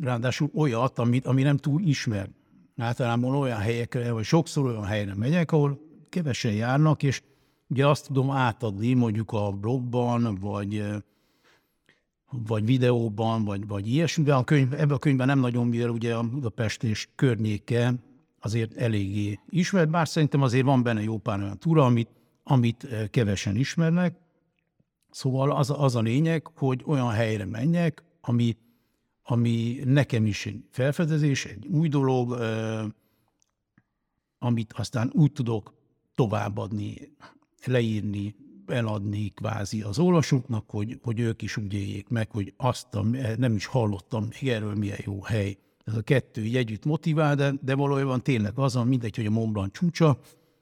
ráadásul 0.00 0.50
olyat, 0.54 0.98
amit, 0.98 1.26
ami 1.26 1.42
nem 1.42 1.56
túl 1.56 1.82
ismer. 1.82 2.28
Általában 2.76 3.34
olyan 3.34 3.58
helyekre, 3.58 4.12
vagy 4.12 4.24
sokszor 4.24 4.66
olyan 4.66 4.84
helyre 4.84 5.14
megyek, 5.14 5.52
ahol 5.52 5.80
kevesen 6.08 6.52
járnak, 6.52 7.02
és 7.02 7.22
ugye 7.68 7.86
azt 7.86 8.06
tudom 8.06 8.30
átadni 8.30 8.94
mondjuk 8.94 9.32
a 9.32 9.50
blogban, 9.50 10.34
vagy 10.40 10.84
vagy 12.30 12.64
videóban, 12.64 13.44
vagy, 13.44 13.66
vagy 13.66 13.88
ilyesmiben. 13.88 14.36
A 14.36 14.44
könyv, 14.44 14.72
ebben 14.72 14.90
a 14.90 14.98
könyvben 14.98 15.26
nem 15.26 15.38
nagyon, 15.38 15.66
mivel 15.66 15.90
ugye 15.90 16.14
a 16.14 16.22
Budapest 16.22 16.82
és 16.82 17.08
környéke 17.14 17.94
azért 18.40 18.74
eléggé 18.74 19.40
ismert, 19.48 19.90
bár 19.90 20.08
szerintem 20.08 20.42
azért 20.42 20.64
van 20.64 20.82
benne 20.82 21.02
jó 21.02 21.18
pár 21.18 21.40
olyan 21.40 21.58
túra, 21.58 21.84
amit, 21.84 22.08
amit 22.42 22.88
kevesen 23.10 23.56
ismernek. 23.56 24.16
Szóval 25.10 25.50
az, 25.50 25.70
az 25.70 25.96
a 25.96 26.00
lényeg, 26.00 26.46
hogy 26.56 26.82
olyan 26.86 27.10
helyre 27.10 27.44
menjek, 27.44 28.04
ami, 28.20 28.56
ami 29.22 29.80
nekem 29.84 30.26
is 30.26 30.46
egy 30.46 30.64
felfedezés, 30.70 31.44
egy 31.44 31.66
új 31.66 31.88
dolog, 31.88 32.38
amit 34.38 34.72
aztán 34.72 35.10
úgy 35.14 35.32
tudok 35.32 35.74
továbbadni, 36.14 36.94
leírni, 37.66 38.34
eladni 38.66 39.28
kvázi 39.28 39.82
az 39.82 39.98
olvasóknak, 39.98 40.70
hogy, 40.70 40.98
hogy 41.02 41.20
ők 41.20 41.42
is 41.42 41.56
úgy 41.56 41.74
éljék 41.74 42.08
meg, 42.08 42.30
hogy 42.30 42.52
azt 42.56 42.94
a, 42.94 43.02
nem 43.36 43.54
is 43.54 43.66
hallottam 43.66 44.28
még 44.30 44.50
erről, 44.50 44.74
milyen 44.74 44.98
jó 45.04 45.22
hely. 45.22 45.56
Ez 45.84 45.94
a 45.94 46.02
kettő 46.02 46.44
így 46.44 46.56
együtt 46.56 46.84
motivál, 46.84 47.34
de, 47.34 47.54
de 47.62 47.74
valójában 47.74 48.22
tényleg 48.22 48.58
az, 48.58 48.74
mindegy, 48.74 49.16
hogy 49.16 49.26
a 49.26 49.30
Mont 49.30 49.52
Blanc 49.52 49.72
csúcsa, 49.72 50.18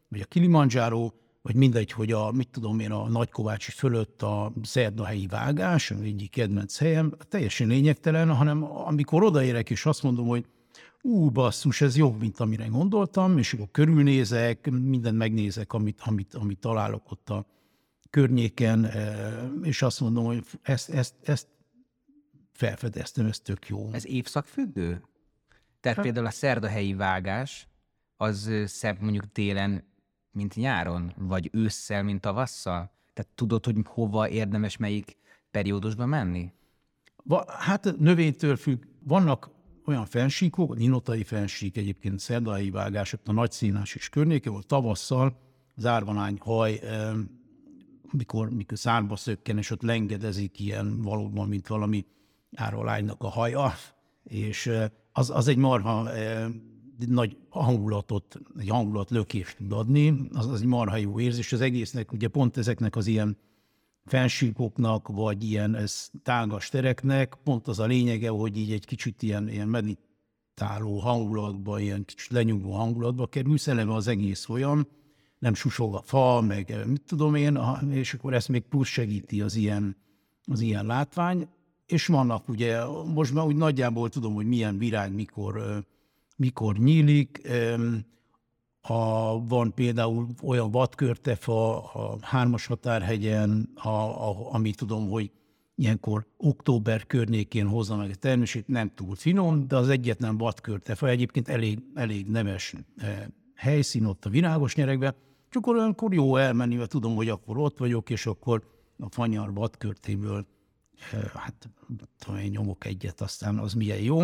vagy 0.08 0.20
a 0.20 0.24
Kilimanjaro, 0.24 1.10
vagy 1.42 1.54
mindegy, 1.54 1.92
hogy 1.92 2.12
a, 2.12 2.32
mit 2.32 2.48
tudom 2.50 2.80
én, 2.80 2.90
a 2.90 3.08
Nagykovácsi 3.08 3.70
fölött 3.70 4.22
a 4.22 4.52
szerdahelyi 4.62 5.26
vágás, 5.26 5.90
egyik 5.90 6.30
kedvenc 6.30 6.78
helyem, 6.78 7.12
teljesen 7.28 7.66
lényegtelen, 7.66 8.34
hanem 8.34 8.64
amikor 8.64 9.22
odaérek 9.22 9.70
és 9.70 9.86
azt 9.86 10.02
mondom, 10.02 10.26
hogy 10.26 10.44
ú, 11.02 11.30
basszus, 11.30 11.80
ez 11.80 11.96
jobb, 11.96 12.20
mint 12.20 12.40
amire 12.40 12.66
gondoltam, 12.66 13.38
és 13.38 13.52
akkor 13.52 13.68
körülnézek, 13.70 14.70
mindent 14.70 15.16
megnézek, 15.16 15.72
amit, 15.72 16.00
amit, 16.04 16.34
amit 16.34 16.58
találok 16.58 17.10
ott 17.10 17.30
a 17.30 17.46
környéken, 18.10 18.84
e, 18.84 19.28
és 19.62 19.82
azt 19.82 20.00
mondom, 20.00 20.24
hogy 20.24 20.44
ezt, 20.62 20.90
ezt, 20.90 21.14
ezt 21.22 21.46
felfedeztem, 22.52 23.26
ez 23.26 23.40
tök 23.40 23.68
jó. 23.68 23.88
Ez 23.92 24.06
évszakfüggő? 24.06 25.02
Tehát 25.80 25.96
hát. 25.96 26.06
például 26.06 26.26
a 26.26 26.30
szerdahelyi 26.30 26.94
vágás, 26.94 27.68
az 28.16 28.50
szebb 28.66 29.00
mondjuk 29.00 29.32
télen 29.32 29.84
mint 30.34 30.54
nyáron, 30.54 31.12
vagy 31.16 31.50
ősszel, 31.52 32.02
mint 32.02 32.20
tavasszal? 32.20 32.92
Tehát 33.12 33.30
tudod, 33.34 33.64
hogy 33.64 33.76
hova 33.84 34.28
érdemes 34.28 34.76
melyik 34.76 35.16
periódusban 35.50 36.08
menni? 36.08 36.52
Hát 37.46 37.98
növénytől 37.98 38.56
függ. 38.56 38.84
Vannak 39.02 39.50
olyan 39.86 40.06
fensíkok, 40.06 40.70
a 40.70 40.74
ninotai 40.74 41.24
fensík 41.24 41.76
egyébként 41.76 42.18
szerdai 42.18 42.70
vágás, 42.70 43.12
a 43.24 43.32
nagy 43.32 43.50
színás 43.50 43.94
és 43.94 44.08
környéke, 44.08 44.50
volt 44.50 44.66
tavasszal 44.66 45.36
zárvanány 45.76 46.38
haj, 46.40 46.80
mikor, 48.10 48.50
mikor 48.50 48.78
szárba 48.78 49.16
szökken, 49.16 49.58
és 49.58 49.70
ott 49.70 49.82
lengedezik 49.82 50.60
ilyen 50.60 51.02
valóban, 51.02 51.48
mint 51.48 51.66
valami 51.66 52.04
árolánynak 52.54 53.22
a 53.22 53.28
haja, 53.28 53.72
és 54.24 54.70
az, 55.12 55.30
az 55.30 55.48
egy 55.48 55.56
marha 55.56 56.08
nagy 57.06 57.36
hangulatot, 57.48 58.40
egy 58.58 58.68
hangulat 58.68 59.10
lökést 59.10 59.56
tud 59.56 59.72
adni, 59.72 60.28
az, 60.32 60.46
az 60.46 60.60
egy 60.60 60.66
marha 60.66 60.96
jó 60.96 61.20
érzés. 61.20 61.52
Az 61.52 61.60
egésznek 61.60 62.12
ugye 62.12 62.28
pont 62.28 62.56
ezeknek 62.56 62.96
az 62.96 63.06
ilyen 63.06 63.36
fensíkoknak, 64.04 65.08
vagy 65.08 65.44
ilyen 65.44 65.74
ez, 65.74 66.10
tágas 66.22 66.68
tereknek 66.68 67.34
pont 67.44 67.68
az 67.68 67.78
a 67.78 67.86
lényege, 67.86 68.28
hogy 68.28 68.56
így 68.56 68.72
egy 68.72 68.86
kicsit 68.86 69.22
ilyen, 69.22 69.48
ilyen 69.48 69.68
meditáló 69.68 70.98
hangulatba, 70.98 71.78
ilyen 71.78 72.04
kicsit 72.04 72.30
lenyugvó 72.30 72.72
hangulatba 72.72 73.26
kerülsz, 73.26 73.66
eleve 73.66 73.94
az 73.94 74.06
egész 74.06 74.48
olyan, 74.48 74.88
nem 75.38 75.54
susog 75.54 75.94
a 75.94 76.02
fa, 76.02 76.40
meg 76.40 76.84
mit 76.86 77.02
tudom 77.06 77.34
én, 77.34 77.58
és 77.90 78.14
akkor 78.14 78.34
ezt 78.34 78.48
még 78.48 78.62
plusz 78.62 78.88
segíti 78.88 79.40
az 79.40 79.54
ilyen, 79.54 79.96
az 80.44 80.60
ilyen 80.60 80.86
látvány. 80.86 81.48
És 81.86 82.06
vannak 82.06 82.48
ugye, 82.48 82.84
most 83.14 83.34
már 83.34 83.44
úgy 83.44 83.56
nagyjából 83.56 84.08
tudom, 84.08 84.34
hogy 84.34 84.46
milyen 84.46 84.78
virág 84.78 85.14
mikor 85.14 85.84
mikor 86.36 86.76
nyílik. 86.76 87.48
A, 88.86 89.46
van 89.46 89.74
például 89.74 90.26
olyan 90.42 90.70
vadkörtefa 90.70 91.82
a 91.92 92.16
hármas 92.20 92.66
határhegyen, 92.66 93.70
a, 93.74 93.88
a, 93.88 94.52
ami 94.52 94.70
tudom, 94.70 95.08
hogy 95.08 95.30
ilyenkor 95.74 96.26
október 96.36 97.06
környékén 97.06 97.66
hozza 97.66 97.96
meg 97.96 98.10
a 98.10 98.14
termését, 98.14 98.68
nem 98.68 98.90
túl 98.94 99.14
finom, 99.14 99.68
de 99.68 99.76
az 99.76 99.88
egyetlen 99.88 100.36
vadkörtefa 100.36 101.08
egyébként 101.08 101.48
elég, 101.48 101.78
elég 101.94 102.26
nemes 102.26 102.74
e, 102.96 103.30
helyszín 103.54 104.04
ott 104.04 104.24
a 104.24 104.30
virágos 104.30 104.74
nyerekben, 104.74 105.14
csak 105.48 105.62
akkor 105.62 105.76
olyankor 105.76 106.14
jó 106.14 106.36
elmenni, 106.36 106.74
mert 106.74 106.90
tudom, 106.90 107.14
hogy 107.14 107.28
akkor 107.28 107.58
ott 107.58 107.78
vagyok, 107.78 108.10
és 108.10 108.26
akkor 108.26 108.62
a 108.98 109.10
fanyar 109.10 109.54
vadkörtéből 109.54 110.46
e, 111.12 111.30
hát 111.34 111.68
tudom, 112.18 112.40
én 112.40 112.50
nyomok 112.50 112.84
egyet, 112.84 113.20
aztán 113.20 113.58
az 113.58 113.72
milyen 113.72 114.00
jó. 114.00 114.22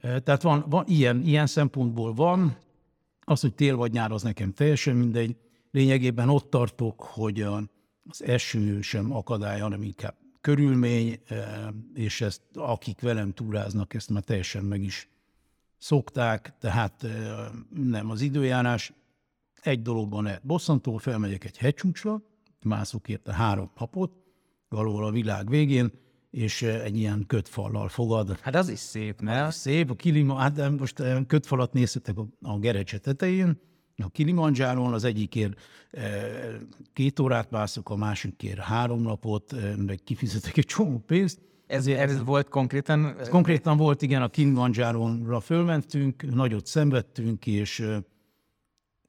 Tehát 0.00 0.42
van, 0.42 0.64
van 0.68 0.84
ilyen, 0.86 1.22
ilyen 1.22 1.46
szempontból 1.46 2.14
van, 2.14 2.56
az, 3.28 3.40
hogy 3.40 3.54
tél 3.54 3.76
vagy 3.76 3.92
nyár, 3.92 4.12
az 4.12 4.22
nekem 4.22 4.52
teljesen 4.52 4.96
mindegy. 4.96 5.36
Lényegében 5.70 6.28
ott 6.28 6.50
tartok, 6.50 7.02
hogy 7.02 7.40
az 7.40 8.22
eső 8.22 8.80
sem 8.80 9.12
akadály, 9.12 9.60
hanem 9.60 9.82
inkább 9.82 10.14
körülmény, 10.40 11.20
és 11.94 12.20
ezt 12.20 12.42
akik 12.54 13.00
velem 13.00 13.32
túráznak, 13.32 13.94
ezt 13.94 14.10
már 14.10 14.22
teljesen 14.22 14.64
meg 14.64 14.82
is 14.82 15.08
szokták, 15.76 16.54
tehát 16.58 17.06
nem 17.74 18.10
az 18.10 18.20
időjárás. 18.20 18.92
Egy 19.60 19.82
dologban 19.82 20.24
lehet 20.24 20.46
bosszantó, 20.46 20.96
felmegyek 20.96 21.44
egy 21.44 21.58
hegycsúcsra, 21.58 22.22
mászok 22.62 23.08
érte 23.08 23.34
három 23.34 23.70
napot, 23.78 24.12
valahol 24.68 25.04
a 25.04 25.10
világ 25.10 25.48
végén, 25.48 25.92
és 26.30 26.62
egy 26.62 26.96
ilyen 26.96 27.24
kötfallal 27.26 27.88
fogad. 27.88 28.38
Hát 28.40 28.54
az 28.54 28.68
is 28.68 28.78
szép, 28.78 29.20
ne? 29.20 29.50
Szép, 29.50 29.90
a 29.90 29.94
Kilima, 29.94 30.34
hát 30.34 30.78
most 30.78 31.02
kötfalat 31.26 31.72
nézhetek 31.72 32.16
a 32.42 32.58
Gerecse 32.58 32.98
tetején, 32.98 33.60
a 34.02 34.08
Kilimanjáron 34.08 34.92
az 34.92 35.04
egyikért 35.04 35.60
két 36.92 37.18
órát 37.18 37.50
mászok, 37.50 37.90
a 37.90 37.96
másikért 37.96 38.58
három 38.58 39.02
napot, 39.02 39.54
meg 39.76 40.00
kifizetek 40.04 40.56
egy 40.56 40.64
csomó 40.64 40.98
pénzt. 40.98 41.40
Ez, 41.66 41.86
ez, 41.86 42.10
ez 42.10 42.24
volt 42.24 42.48
konkrétan? 42.48 43.18
Ez 43.18 43.28
konkrétan 43.28 43.76
volt, 43.76 44.02
igen, 44.02 44.22
a 44.22 44.28
Kilimanjáronra 44.28 45.40
fölmentünk, 45.40 46.34
nagyot 46.34 46.66
szenvedtünk, 46.66 47.46
és, 47.46 47.86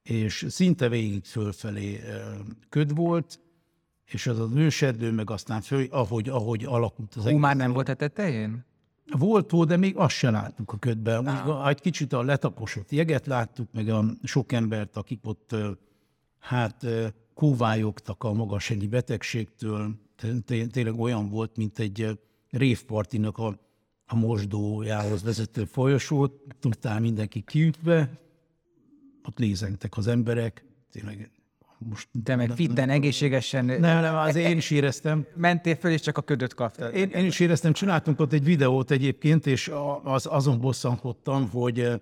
és 0.03 0.45
szinte 0.49 0.89
végig 0.89 1.25
fölfelé 1.25 1.99
köd 2.69 2.95
volt, 2.95 3.39
és 4.09 4.27
az 4.27 4.39
az 4.39 4.55
őserdő, 4.55 5.11
meg 5.11 5.29
aztán 5.29 5.61
föl, 5.61 5.87
ahogy, 5.89 6.29
ahogy 6.29 6.65
alakult 6.65 7.15
az 7.15 7.23
Hú, 7.23 7.37
már 7.37 7.55
nem 7.55 7.71
volt 7.71 7.89
a 7.89 7.93
tetején? 7.93 8.65
Volt 9.17 9.51
volt, 9.51 9.67
de 9.67 9.77
még 9.77 9.97
azt 9.97 10.15
se 10.15 10.29
láttuk 10.29 10.71
a 10.71 10.77
ködben. 10.77 11.27
Ah. 11.27 11.69
Egy 11.69 11.81
kicsit 11.81 12.13
a 12.13 12.21
letaposott 12.21 12.91
jeget 12.91 13.25
láttuk, 13.25 13.67
meg 13.71 13.89
a 13.89 14.05
sok 14.23 14.51
embert, 14.51 14.97
akik 14.97 15.19
ott 15.23 15.55
hát 16.39 16.85
kóvályogtak 17.33 18.23
a 18.23 18.33
magasennyi 18.33 18.87
betegségtől. 18.87 19.95
Tényleg 20.45 20.99
olyan 20.99 21.29
volt, 21.29 21.57
mint 21.57 21.79
egy 21.79 22.19
révpartinak 22.49 23.37
a, 23.37 23.59
a 24.05 24.15
mosdójához 24.15 25.23
vezető 25.23 25.65
folyosót. 25.65 26.41
Tudtál 26.59 26.99
mindenki 26.99 27.41
kiütve, 27.41 28.19
ott 29.23 29.39
lézengtek 29.39 29.97
az 29.97 30.07
emberek. 30.07 30.65
Tényleg 30.91 31.31
most 31.79 32.07
De 32.23 32.35
meg 32.35 32.51
fitten, 32.51 32.89
egészségesen... 32.89 33.65
Nem, 33.65 33.79
nem, 33.79 34.15
az 34.15 34.35
én 34.35 34.57
is 34.57 34.71
éreztem. 34.71 35.25
Mentél 35.35 35.75
föl, 35.75 35.91
és 35.91 36.01
csak 36.01 36.17
a 36.17 36.21
ködöt 36.21 36.53
kaptad. 36.53 36.95
Én, 36.95 37.09
én 37.09 37.25
is 37.25 37.39
éreztem, 37.39 37.73
csináltunk 37.73 38.19
ott 38.19 38.33
egy 38.33 38.43
videót 38.43 38.91
egyébként, 38.91 39.47
és 39.47 39.71
az, 40.03 40.25
azon 40.25 40.59
bosszankodtam, 40.59 41.49
hogy, 41.49 42.01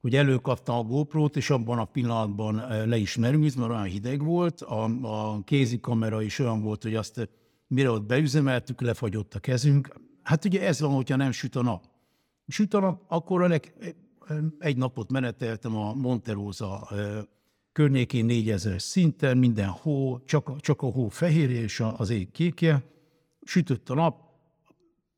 hogy 0.00 0.16
előkaptam 0.16 0.76
a 0.76 0.82
GoPro-t, 0.82 1.36
és 1.36 1.50
abban 1.50 1.78
a 1.78 1.84
pillanatban 1.84 2.64
le 2.86 2.96
is 2.96 3.16
merült, 3.16 3.56
mert 3.56 3.70
olyan 3.70 3.84
hideg 3.84 4.24
volt, 4.24 4.60
a, 4.60 4.84
a 5.02 5.42
kézi 5.44 5.80
kamera 5.80 6.22
is 6.22 6.38
olyan 6.38 6.62
volt, 6.62 6.82
hogy 6.82 6.94
azt 6.94 7.28
mire 7.66 7.90
ott 7.90 8.06
beüzemeltük, 8.06 8.80
lefagyott 8.80 9.34
a 9.34 9.38
kezünk. 9.38 9.94
Hát 10.22 10.44
ugye 10.44 10.66
ez 10.66 10.80
van, 10.80 10.94
hogyha 10.94 11.16
nem 11.16 11.30
süt 11.30 11.56
a 11.56 11.62
nap. 11.62 11.84
Süt 12.48 12.74
a 12.74 12.80
nap, 12.80 13.02
akkor 13.08 13.42
ennek 13.42 13.74
egy 14.58 14.76
napot 14.76 15.10
meneteltem 15.10 15.76
a 15.76 15.94
Monterosa 15.94 16.88
környékén 17.76 18.24
4000 18.24 18.80
szinten, 18.80 19.38
minden 19.38 19.68
hó, 19.68 20.18
csak, 20.24 20.60
csak 20.60 20.82
a 20.82 20.86
hó 20.86 21.08
fehérje 21.08 21.60
és 21.60 21.82
az 21.96 22.10
ég 22.10 22.30
kékje. 22.30 22.82
Sütött 23.40 23.90
a 23.90 23.94
nap, 23.94 24.20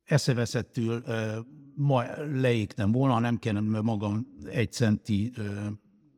eszeveszettül 0.03 1.03
ma 1.75 2.03
leégtem 2.33 2.91
volna, 2.91 3.19
nem 3.19 3.37
kellene 3.37 3.79
magam 3.79 4.27
egy 4.45 4.71
centi 4.71 5.33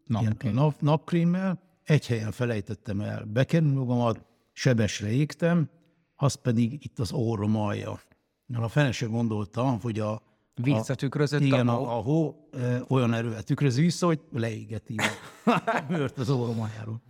Napkrém. 0.05 0.53
nap, 0.53 0.81
napkrémmel. 0.81 1.61
Egy 1.83 2.07
helyen 2.07 2.31
felejtettem 2.31 3.01
el 3.01 3.25
bekerülni 3.25 3.75
magamat, 3.75 4.25
sebesre 4.51 5.11
égtem, 5.11 5.69
az 6.15 6.33
pedig 6.33 6.85
itt 6.85 6.99
az 6.99 7.13
órom 7.13 7.55
alja. 7.55 7.99
A 8.53 8.67
fene 8.67 8.91
gondoltam, 9.07 9.79
hogy 9.79 9.99
a 9.99 10.21
Visszatükrözött 10.55 11.41
igen, 11.41 11.67
a. 11.67 11.81
A, 11.81 11.97
a 11.97 12.01
hó 12.01 12.47
e, 12.51 12.83
olyan 12.87 13.13
erővel 13.13 13.43
tükrözi 13.43 13.81
vissza, 13.81 14.05
hogy 14.05 14.19
leégeti 14.31 14.95
a 15.45 15.83
bőrt 15.89 16.17
az 16.17 16.29
orromájáról. 16.29 17.01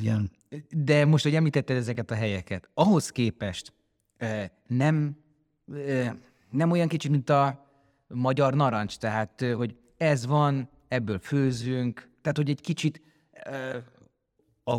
ilyen... 0.00 0.30
De 0.70 1.04
most, 1.04 1.24
hogy 1.24 1.34
említetted 1.34 1.76
ezeket 1.76 2.10
a 2.10 2.14
helyeket, 2.14 2.68
ahhoz 2.74 3.10
képest 3.10 3.72
nem, 4.66 5.16
nem 6.50 6.70
olyan 6.70 6.88
kicsit, 6.88 7.10
mint 7.10 7.30
a 7.30 7.66
magyar 8.08 8.54
narancs, 8.54 8.96
tehát, 8.96 9.44
hogy 9.56 9.76
ez 9.96 10.26
van, 10.26 10.68
ebből 10.88 11.18
főzünk, 11.18 12.10
tehát, 12.22 12.36
hogy 12.36 12.50
egy 12.50 12.60
kicsit 12.60 13.02
a 14.64 14.76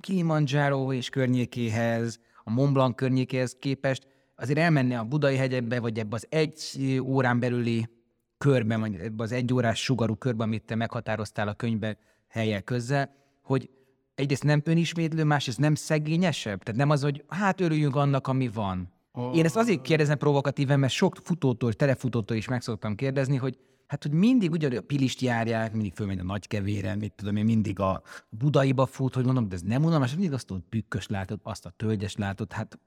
Kilimanjaro 0.00 0.92
és 0.92 1.08
környékéhez, 1.08 2.20
a 2.44 2.50
Mont 2.50 2.72
Blanc 2.72 2.96
környékéhez 2.96 3.56
képest 3.58 4.06
azért 4.40 4.58
elmenni 4.58 4.94
a 4.94 5.04
Budai 5.04 5.36
hegyekbe, 5.36 5.80
vagy 5.80 5.98
ebbe 5.98 6.14
az 6.14 6.26
egy 6.28 6.98
órán 7.02 7.40
belüli 7.40 7.88
körben, 8.38 8.80
vagy 8.80 8.94
ebbe 8.94 9.22
az 9.22 9.32
egy 9.32 9.54
órás 9.54 9.82
sugarú 9.82 10.14
körben, 10.14 10.46
amit 10.46 10.64
te 10.64 10.74
meghatároztál 10.74 11.48
a 11.48 11.54
könyvbe 11.54 11.96
helyek 12.28 12.64
közzel, 12.64 13.14
hogy 13.42 13.70
egyrészt 14.14 14.44
nem 14.44 14.60
önismétlő, 14.64 15.24
másrészt 15.24 15.58
nem 15.58 15.74
szegényesebb? 15.74 16.62
Tehát 16.62 16.80
nem 16.80 16.90
az, 16.90 17.02
hogy 17.02 17.24
hát 17.28 17.60
örüljünk 17.60 17.96
annak, 17.96 18.26
ami 18.26 18.48
van. 18.48 18.92
Oh. 19.12 19.36
Én 19.36 19.44
ezt 19.44 19.56
azért 19.56 19.82
kérdezem 19.82 20.18
provokatíven, 20.18 20.78
mert 20.78 20.92
sok 20.92 21.16
futótól, 21.22 21.72
telefutótól 21.72 22.36
is 22.36 22.48
meg 22.48 22.62
szoktam 22.62 22.94
kérdezni, 22.94 23.36
hogy 23.36 23.58
hát, 23.86 24.02
hogy 24.02 24.12
mindig 24.12 24.50
ugyanúgy 24.50 24.76
a 24.76 24.82
pilist 24.82 25.20
járják, 25.20 25.72
mindig 25.72 25.92
fölmegy 25.94 26.18
a 26.18 26.22
nagykevére, 26.22 26.94
mit 26.94 27.12
tudom 27.16 27.36
én, 27.36 27.44
mindig 27.44 27.80
a 27.80 28.02
budaiba 28.28 28.86
fut, 28.86 29.14
hogy 29.14 29.24
mondom, 29.24 29.48
de 29.48 29.54
ez 29.54 29.62
nem 29.62 29.84
unalmas, 29.84 30.12
mindig 30.12 30.32
azt 30.32 30.50
a 30.50 30.60
bükkös 30.70 31.06
látod, 31.06 31.40
azt 31.42 31.66
a 31.66 31.72
tölgyes 31.76 32.16
látod, 32.16 32.52
hát 32.52 32.78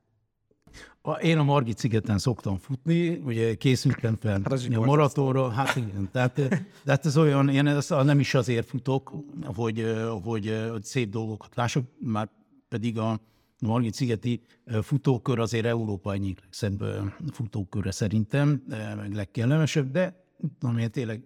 én 1.22 1.38
a 1.38 1.44
Margit 1.44 1.78
szigeten 1.78 2.18
szoktam 2.18 2.58
futni, 2.58 3.10
ugye 3.10 3.56
készültem 3.56 4.16
fel 4.16 4.42
hát 4.44 4.68
a 4.74 4.80
maratonra, 4.80 5.50
hát 5.50 5.76
igen, 5.76 6.10
tehát, 6.12 6.36
de 6.84 6.92
hát 6.92 7.06
ez 7.06 7.18
olyan, 7.18 7.50
én 7.50 7.68
ez, 7.68 7.90
nem 7.90 8.20
is 8.20 8.34
azért 8.34 8.68
futok, 8.68 9.14
hogy, 9.56 9.96
hogy, 10.24 10.68
hogy 10.72 10.84
szép 10.84 11.10
dolgokat 11.10 11.56
lássak, 11.56 11.84
már 12.00 12.30
pedig 12.70 12.98
a 12.98 13.20
Margit 13.60 13.94
szigeti 13.94 14.42
futókör 14.82 15.40
azért 15.40 15.66
Európa 15.66 16.14
egyik 16.14 16.40
legszebb 16.42 16.84
futókörre 17.32 17.92
szerintem, 17.92 18.64
meg 18.98 19.14
legkellemesebb, 19.14 19.92
de 19.92 20.26
amilyen 20.62 20.92
tényleg 20.92 21.24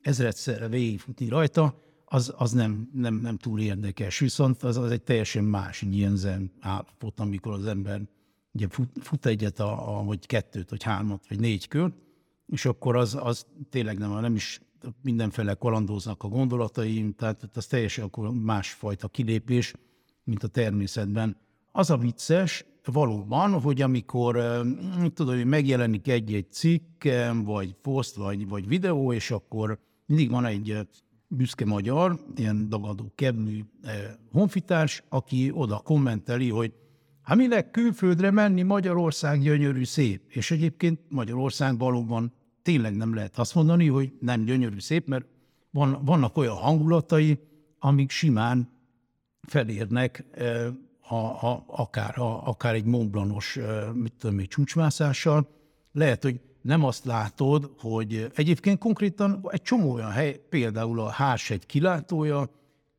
ezredszerre 0.00 0.68
végigfutni 0.68 1.28
rajta, 1.28 1.82
az, 2.04 2.34
az 2.36 2.52
nem, 2.52 2.90
nem, 2.92 3.14
nem 3.14 3.36
túl 3.36 3.60
érdekes. 3.60 4.18
Viszont 4.18 4.62
az, 4.62 4.76
az 4.76 4.90
egy 4.90 5.02
teljesen 5.02 5.44
más 5.44 5.82
ilyen 5.82 6.16
zen 6.16 6.52
állapot, 6.60 7.20
amikor 7.20 7.52
az 7.52 7.66
ember 7.66 8.00
ugye 8.52 8.66
fut, 8.68 8.88
fut 9.00 9.26
egyet, 9.26 9.60
a, 9.60 9.98
a, 9.98 10.04
vagy 10.04 10.26
kettőt, 10.26 10.70
vagy 10.70 10.82
hármat, 10.82 11.28
vagy 11.28 11.40
négy 11.40 11.68
kört, 11.68 11.94
és 12.46 12.64
akkor 12.64 12.96
az, 12.96 13.18
az 13.20 13.46
tényleg 13.70 13.98
nem, 13.98 14.20
nem 14.20 14.34
is 14.34 14.60
mindenféle 15.02 15.54
kalandoznak 15.54 16.22
a 16.22 16.28
gondolataim, 16.28 17.14
tehát 17.14 17.50
az 17.54 17.66
teljesen 17.66 18.04
akkor 18.04 18.32
másfajta 18.32 19.08
kilépés, 19.08 19.74
mint 20.24 20.42
a 20.42 20.48
természetben. 20.48 21.36
Az 21.72 21.90
a 21.90 21.96
vicces, 21.96 22.64
valóban, 22.92 23.60
hogy 23.60 23.82
amikor 23.82 24.34
tudom, 25.14 25.34
hogy 25.34 25.44
megjelenik 25.44 26.08
egy-egy 26.08 26.52
cikk, 26.52 27.04
vagy 27.44 27.74
poszt, 27.74 28.16
vagy, 28.16 28.48
vagy 28.48 28.68
videó, 28.68 29.12
és 29.12 29.30
akkor 29.30 29.78
mindig 30.06 30.30
van 30.30 30.44
egy 30.44 30.86
büszke 31.26 31.64
magyar, 31.64 32.24
ilyen 32.36 32.68
dagadó 32.68 33.12
kebnű 33.14 33.64
honfitárs, 34.32 35.02
aki 35.08 35.50
oda 35.54 35.78
kommenteli, 35.78 36.50
hogy 36.50 36.72
Hát 37.28 37.36
minek 37.36 37.70
külföldre 37.70 38.30
menni, 38.30 38.62
Magyarország 38.62 39.40
gyönyörű, 39.40 39.84
szép. 39.84 40.22
És 40.28 40.50
egyébként 40.50 41.00
Magyarország 41.08 41.78
valóban 41.78 42.32
tényleg 42.62 42.96
nem 42.96 43.14
lehet 43.14 43.38
azt 43.38 43.54
mondani, 43.54 43.86
hogy 43.86 44.12
nem 44.20 44.44
gyönyörű, 44.44 44.78
szép, 44.78 45.06
mert 45.06 45.26
van, 45.70 45.98
vannak 46.04 46.36
olyan 46.36 46.56
hangulatai, 46.56 47.38
amik 47.78 48.10
simán 48.10 48.70
felérnek 49.42 50.24
a, 51.00 51.14
a, 51.14 51.64
akár, 51.66 52.18
a, 52.18 52.46
akár 52.46 52.74
egy 52.74 52.84
montblanos, 52.84 53.58
mit 53.92 54.26
csúcsmászással. 54.48 55.48
Lehet, 55.92 56.22
hogy 56.22 56.40
nem 56.62 56.84
azt 56.84 57.04
látod, 57.04 57.72
hogy 57.78 58.30
egyébként 58.34 58.78
konkrétan 58.78 59.46
egy 59.48 59.62
csomó 59.62 59.92
olyan 59.92 60.10
hely, 60.10 60.40
például 60.48 61.00
a 61.00 61.08
Hársegy 61.08 61.66
kilátója 61.66 62.50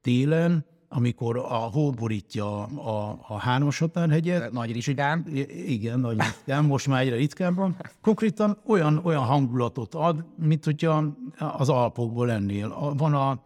télen, 0.01 0.65
amikor 0.89 1.37
a 1.37 1.55
hó 1.55 1.91
borítja 1.91 2.63
a, 2.63 3.19
a 3.27 3.37
hármas 3.37 3.79
határhegyet. 3.79 4.51
Nagy 4.51 4.71
ritkán. 4.71 5.25
Igen, 5.65 5.99
nagy 5.99 6.17
ritkán, 6.21 6.65
most 6.65 6.87
már 6.87 7.01
egyre 7.01 7.15
ritkábban. 7.15 7.75
Konkrétan 8.01 8.57
olyan, 8.65 8.99
olyan 9.03 9.23
hangulatot 9.23 9.95
ad, 9.95 10.25
mint 10.37 10.65
hogyha 10.65 11.05
az 11.37 11.69
Alpokból 11.69 12.25
lennél. 12.25 12.93
Van 12.97 13.13
a, 13.13 13.43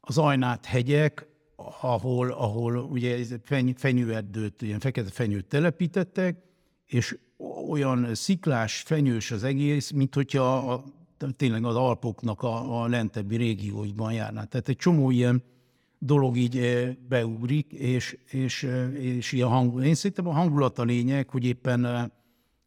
az 0.00 0.18
Ajnát 0.18 0.64
hegyek, 0.64 1.26
ahol, 1.80 2.30
ahol 2.30 2.76
ugye 2.76 3.24
feny, 3.44 3.74
fenyőerdőt, 3.76 4.62
ilyen 4.62 4.80
fekete 4.80 5.10
fenyőt 5.10 5.46
telepítettek, 5.46 6.36
és 6.86 7.18
olyan 7.68 8.14
sziklás, 8.14 8.82
fenyős 8.86 9.30
az 9.30 9.44
egész, 9.44 9.90
mint 9.90 10.14
hogyha 10.14 10.56
a, 10.72 10.84
tényleg 11.36 11.64
az 11.64 11.76
Alpoknak 11.76 12.42
a, 12.42 12.82
a 12.82 12.86
lentebbi 12.86 13.36
régióiban 13.36 14.12
járná. 14.12 14.44
Tehát 14.44 14.68
egy 14.68 14.76
csomó 14.76 15.10
ilyen 15.10 15.42
dolog 15.98 16.36
így 16.36 16.58
eh, 16.58 16.94
beugrik, 17.08 17.72
és, 17.72 18.18
és, 18.30 18.62
eh, 18.62 18.94
és 18.94 19.32
ilyen 19.32 19.48
hangulat. 19.48 19.86
Én 19.86 19.94
szerintem 19.94 20.28
a 20.28 20.32
hangulat 20.32 20.78
a 20.78 20.82
lényeg, 20.82 21.30
hogy 21.30 21.44
éppen 21.44 21.84
eh, 21.84 22.04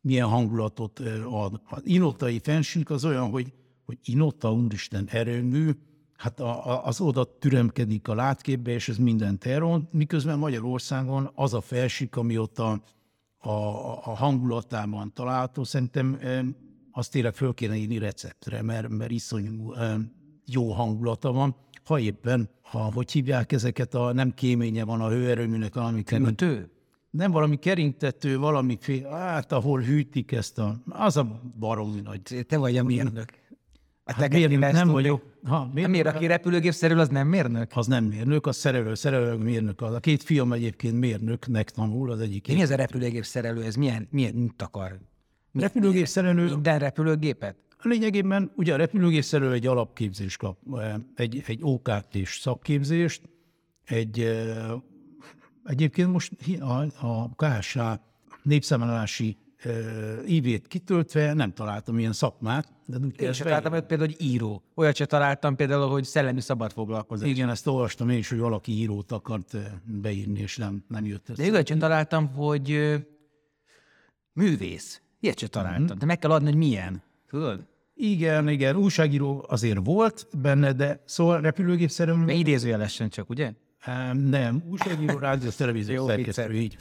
milyen 0.01 0.27
hangulatot 0.27 0.99
ad. 1.29 1.61
Az 1.69 1.81
inotai 1.83 2.39
fenség 2.39 2.91
az 2.91 3.05
olyan, 3.05 3.29
hogy, 3.29 3.53
hogy 3.85 3.97
inotta, 4.03 4.53
úristen, 4.53 5.07
erőmű, 5.11 5.71
hát 6.17 6.39
a, 6.39 6.67
a, 6.67 6.85
az 6.85 7.01
oda 7.01 7.37
türemkedik 7.39 8.07
a 8.07 8.15
látképbe, 8.15 8.71
és 8.71 8.89
ez 8.89 8.97
minden 8.97 9.37
terror, 9.37 9.81
miközben 9.91 10.39
Magyarországon 10.39 11.31
az 11.35 11.53
a 11.53 11.61
felsik, 11.61 12.15
ami 12.15 12.37
ott 12.37 12.59
a, 12.59 12.81
a, 13.37 13.51
a 14.03 14.15
hangulatában 14.15 15.13
található, 15.13 15.63
szerintem 15.63 16.19
azt 16.91 17.11
tényleg 17.11 17.35
föl 17.35 17.53
kéne 17.53 17.75
írni 17.75 17.97
receptre, 17.97 18.61
mert, 18.61 18.89
mert 18.89 19.11
iszonyú 19.11 19.73
jó 20.45 20.71
hangulata 20.71 21.31
van 21.31 21.55
ha 21.85 21.99
éppen, 21.99 22.49
ha 22.61 22.91
hogy 22.93 23.11
hívják 23.11 23.51
ezeket, 23.51 23.93
a 23.93 24.13
nem 24.13 24.33
kéménye 24.33 24.83
van 24.83 25.01
a 25.01 25.09
hőerőműnek, 25.09 25.73
valami 25.73 26.03
Kürtő? 26.03 26.69
Nem 27.09 27.31
valami 27.31 27.55
kerintető, 27.55 28.37
valami, 28.37 28.77
hát 29.09 29.51
ahol 29.51 29.81
hűtik 29.81 30.31
ezt 30.31 30.59
a, 30.59 30.81
az 30.89 31.17
a 31.17 31.41
baromi 31.59 32.01
nagy. 32.01 32.45
Te 32.47 32.57
vagy 32.57 32.77
a 32.77 32.83
mérnök. 32.83 33.29
Hát, 34.05 34.15
hát 34.15 34.29
mérnök, 34.33 34.71
nem 34.71 34.87
vagyok. 34.87 35.23
Ha, 35.43 35.69
mérnök, 35.73 35.91
miért, 35.91 36.07
aki 36.07 36.25
repülőgép 36.25 36.71
szerül, 36.71 36.99
az 36.99 37.09
nem 37.09 37.27
mérnök? 37.27 37.71
Az 37.73 37.87
nem 37.87 38.03
mérnök, 38.03 38.45
az 38.45 38.55
szerelő, 38.55 38.93
szerelő 38.93 39.35
mérnök. 39.35 39.81
Az. 39.81 39.93
A 39.93 39.99
két 39.99 40.23
fiam 40.23 40.53
egyébként 40.53 40.99
mérnöknek 40.99 41.69
tanul, 41.69 42.11
az 42.11 42.19
egyik. 42.19 42.47
Mi 42.47 42.61
ez 42.61 42.71
a 42.71 42.75
repülőgép 42.75 43.25
szerelő, 43.25 43.63
ez 43.63 43.75
milyen, 43.75 44.07
milyen 44.11 44.35
út 44.35 44.61
akar? 44.61 44.99
Repülőgép 45.53 46.05
szerelő 46.05 46.45
Minden 46.49 46.79
repülőgépet? 46.79 47.55
Lényegében 47.81 48.51
ugye 48.55 48.73
a 48.73 48.77
repülőgép 48.77 49.23
szerelő 49.23 49.51
egy 49.51 49.67
alapképzést 49.67 50.37
kap, 50.37 50.57
egy, 51.15 51.43
egy 51.45 51.59
OKT-s 51.61 52.39
szakképzést, 52.39 53.21
egy, 53.83 54.19
eh, 54.19 54.71
egyébként 55.63 56.11
most 56.11 56.31
a, 56.59 57.05
a 57.07 57.29
KSH 57.35 57.79
népszámlálási 58.43 59.37
ívét 60.27 60.67
kitöltve 60.67 61.33
nem 61.33 61.53
találtam 61.53 61.99
ilyen 61.99 62.13
szakmát, 62.13 62.73
de 62.85 62.97
úgy 62.97 63.21
Én 63.21 63.33
sem 63.33 63.45
találtam 63.45 63.71
olyat 63.71 63.85
például, 63.85 64.09
hogy 64.09 64.25
író. 64.25 64.63
Olyat 64.75 64.95
sem 64.95 65.07
találtam 65.07 65.55
például, 65.55 65.89
hogy 65.89 66.03
szellemi 66.03 66.41
szabad 66.41 66.71
foglalkozás. 66.71 67.29
Igen, 67.29 67.49
ezt 67.49 67.67
olvastam 67.67 68.09
én 68.09 68.17
is, 68.17 68.29
hogy 68.29 68.39
valaki 68.39 68.71
írót 68.71 69.11
akart 69.11 69.53
eh, 69.53 69.65
beírni, 69.85 70.39
és 70.39 70.57
nem, 70.57 70.83
nem 70.87 71.05
jött 71.05 71.25
De 71.25 71.43
össze. 71.43 71.51
olyat 71.51 71.67
sem 71.67 71.79
találtam, 71.79 72.33
hogy 72.33 72.97
művész. 74.33 75.01
Ilyet 75.19 75.39
sem 75.39 75.49
találtam. 75.49 75.97
De 75.97 76.05
meg 76.05 76.19
kell 76.19 76.31
adni, 76.31 76.47
hogy 76.47 76.57
milyen. 76.57 77.03
Tudod? 77.29 77.69
Igen, 78.03 78.49
igen, 78.49 78.75
újságíró 78.75 79.45
azért 79.47 79.79
volt 79.83 80.27
benne, 80.41 80.73
de 80.73 81.03
szóval 81.05 81.41
repülőgép 81.41 81.89
szerelő 81.89 82.17
Mert 82.17 82.37
idézőjelesen 82.37 83.09
csak, 83.09 83.29
ugye? 83.29 83.53
Em, 83.79 84.17
Nem, 84.17 84.63
újságíró, 84.69 85.17
rádió, 85.17 85.49
televízió 85.49 86.07
szerkesztő, 86.07 86.53
így. 86.53 86.77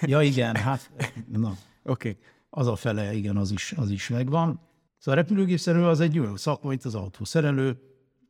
Ja, 0.00 0.20
igen, 0.20 0.56
hát, 0.56 0.90
na, 1.32 1.48
Oké. 1.48 2.08
Okay. 2.08 2.16
az 2.50 2.66
a 2.66 2.76
fele, 2.76 3.14
igen, 3.14 3.36
az 3.36 3.50
is, 3.50 3.72
az 3.76 3.90
is 3.90 4.08
megvan. 4.08 4.60
Szóval 4.98 5.20
a 5.20 5.22
repülőgépszerelő 5.22 5.84
az 5.84 6.00
egy 6.00 6.18
olyan 6.18 6.36
szakma, 6.36 6.68
mint 6.68 6.84
az 6.84 6.94
autószerelő, 6.94 7.78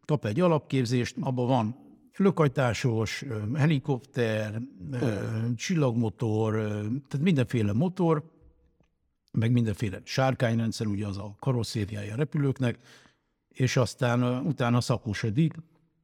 kap 0.04 0.24
egy 0.24 0.40
alapképzést, 0.40 1.16
abban 1.20 1.46
van 1.46 1.76
fölkajtásos, 2.12 3.22
ö, 3.22 3.56
helikopter, 3.56 4.62
csillagmotor, 5.56 6.52
tehát 7.08 7.20
mindenféle 7.20 7.72
motor, 7.72 8.24
meg 9.32 9.52
mindenféle 9.52 10.00
sárkányrendszer, 10.04 10.86
ugye 10.86 11.06
az 11.06 11.16
a 11.16 11.36
karosszériája 11.38 12.12
a 12.12 12.16
repülőknek, 12.16 12.78
és 13.48 13.76
aztán 13.76 14.46
utána 14.46 14.80
szakosodik. 14.80 15.54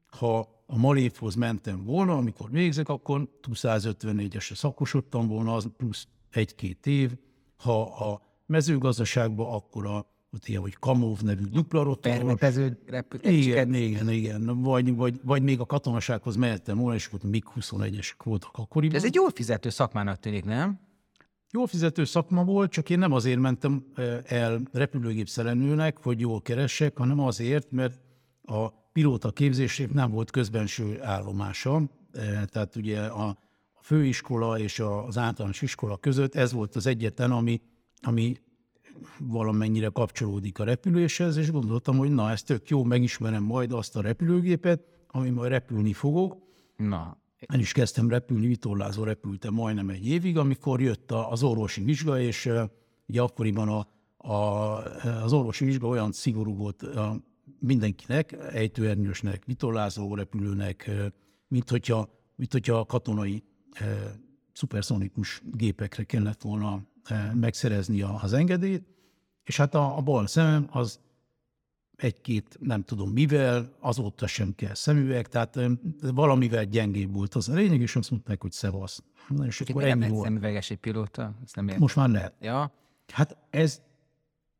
Ha 0.06 0.38
a 0.66 0.76
Malévhoz 0.76 1.34
mentem 1.34 1.84
volna, 1.84 2.16
amikor 2.16 2.50
végzek, 2.50 2.88
akkor 2.88 3.28
254-esre 3.42 4.54
szakosodtam 4.54 5.26
volna, 5.26 5.54
az 5.54 5.68
plusz 5.76 6.06
egy-két 6.30 6.86
év. 6.86 7.12
Ha 7.56 7.82
a 7.82 8.22
mezőgazdaságban, 8.46 9.52
akkor 9.52 9.86
a 9.86 10.16
ott 10.32 10.46
ilyen, 10.46 10.60
hogy 10.60 10.74
Kamov 10.78 11.20
nevű 11.20 11.44
dupla 11.44 11.82
rotoros. 11.82 12.18
Permetező. 12.18 12.78
Igen, 13.22 13.74
igen, 13.74 14.10
igen. 14.10 14.62
Vagy, 14.62 14.94
vagy, 14.94 15.20
vagy 15.22 15.42
még 15.42 15.60
a 15.60 15.66
katonasághoz 15.66 16.36
mehettem 16.36 16.78
volna, 16.78 16.94
és 16.94 17.12
ott 17.12 17.22
még 17.22 17.44
21-esek 17.60 18.16
voltak 18.24 18.50
akkoriban. 18.52 18.92
De 18.92 18.96
ez 18.96 19.04
egy 19.04 19.14
jól 19.14 19.30
fizető 19.30 19.68
szakmának 19.68 20.18
tűnik, 20.18 20.44
nem? 20.44 20.80
Jól 21.52 21.66
fizető 21.66 22.04
szakma 22.04 22.44
volt, 22.44 22.70
csak 22.70 22.90
én 22.90 22.98
nem 22.98 23.12
azért 23.12 23.38
mentem 23.38 23.84
el 24.24 24.60
repülőgép 24.72 25.28
szerelőnek, 25.28 26.02
hogy 26.02 26.20
jól 26.20 26.42
keressek, 26.42 26.96
hanem 26.96 27.20
azért, 27.20 27.70
mert 27.70 28.00
a 28.42 28.68
pilóta 28.92 29.30
képzésnek 29.30 29.92
nem 29.92 30.10
volt 30.10 30.30
közbenső 30.30 31.02
állomása. 31.02 31.82
Eh, 32.12 32.44
Tehát 32.44 32.76
ugye 32.76 33.00
a 33.00 33.38
főiskola 33.82 34.58
és 34.58 34.80
az 34.80 35.18
általános 35.18 35.62
iskola 35.62 35.96
között 35.96 36.34
ez 36.34 36.52
volt 36.52 36.76
az 36.76 36.86
egyetlen, 36.86 37.30
ami, 37.30 37.60
ami 38.00 38.36
valamennyire 39.18 39.88
kapcsolódik 39.88 40.58
a 40.58 40.64
repüléshez, 40.64 41.36
és 41.36 41.50
gondoltam, 41.50 41.96
hogy 41.96 42.10
na, 42.10 42.30
ez 42.30 42.42
tök 42.42 42.68
jó, 42.68 42.84
megismerem 42.84 43.42
majd 43.42 43.72
azt 43.72 43.96
a 43.96 44.00
repülőgépet, 44.00 44.80
ami 45.06 45.30
majd 45.30 45.50
repülni 45.50 45.92
fogok. 45.92 46.36
Na, 46.76 47.16
El 47.46 47.60
is 47.60 47.72
kezdtem 47.72 48.08
repülni, 48.08 48.46
vitorlázó 48.46 49.02
repültem 49.04 49.54
majdnem 49.54 49.88
egy 49.88 50.06
évig, 50.06 50.36
amikor 50.36 50.80
jött 50.80 51.10
az 51.10 51.42
orvosi 51.42 51.82
vizsga, 51.82 52.20
és 52.20 52.50
ugye 53.06 53.20
akkoriban 53.20 53.68
a, 53.68 53.86
a, 54.32 54.82
az 55.22 55.32
orvosi 55.32 55.64
vizsga 55.64 55.86
olyan 55.86 56.12
szigorú 56.12 56.56
volt 56.56 56.84
mindenkinek, 57.60 58.32
ejtőernyősnek, 58.52 59.44
vitorlázó 59.44 60.14
repülőnek, 60.14 60.90
mint 61.48 61.70
hogyha, 61.70 62.08
mint 62.34 62.52
hogyha 62.52 62.78
a 62.78 62.86
katonai 62.86 63.42
eh, 63.72 64.12
szuperszonikus 64.52 65.42
gépekre 65.52 66.04
kellett 66.04 66.42
volna 66.42 66.82
eh, 67.04 67.32
megszerezni 67.34 68.02
az 68.02 68.32
engedélyt, 68.32 68.86
és 69.44 69.56
hát 69.56 69.74
a, 69.74 69.96
a 69.96 70.00
bal 70.00 70.26
szemem 70.26 70.68
az 70.70 71.00
egy-két, 72.02 72.56
nem 72.60 72.82
tudom 72.82 73.10
mivel, 73.10 73.76
azóta 73.80 74.26
sem 74.26 74.54
kell 74.54 74.74
szemüveg, 74.74 75.28
tehát 75.28 75.58
valamivel 76.00 76.64
gyengébb 76.64 77.12
volt 77.12 77.34
az 77.34 77.48
a 77.48 77.54
lényeg, 77.54 77.80
és 77.80 77.96
azt 77.96 78.10
mondták, 78.10 78.42
hogy 78.42 78.52
szevasz. 78.52 79.02
Na, 79.28 79.46
és 79.46 79.60
akkor 79.60 79.82
nem 79.82 80.02
ennyi 80.02 80.12
volt. 80.12 80.24
szemüveges 80.24 80.70
egy 80.70 80.78
pilóta? 80.78 81.34
Ezt 81.44 81.56
nem 81.56 81.64
értem. 81.64 81.80
Most 81.80 81.96
már 81.96 82.08
lehet. 82.08 82.34
Ja, 82.40 82.72
Hát 83.12 83.36
ez, 83.50 83.80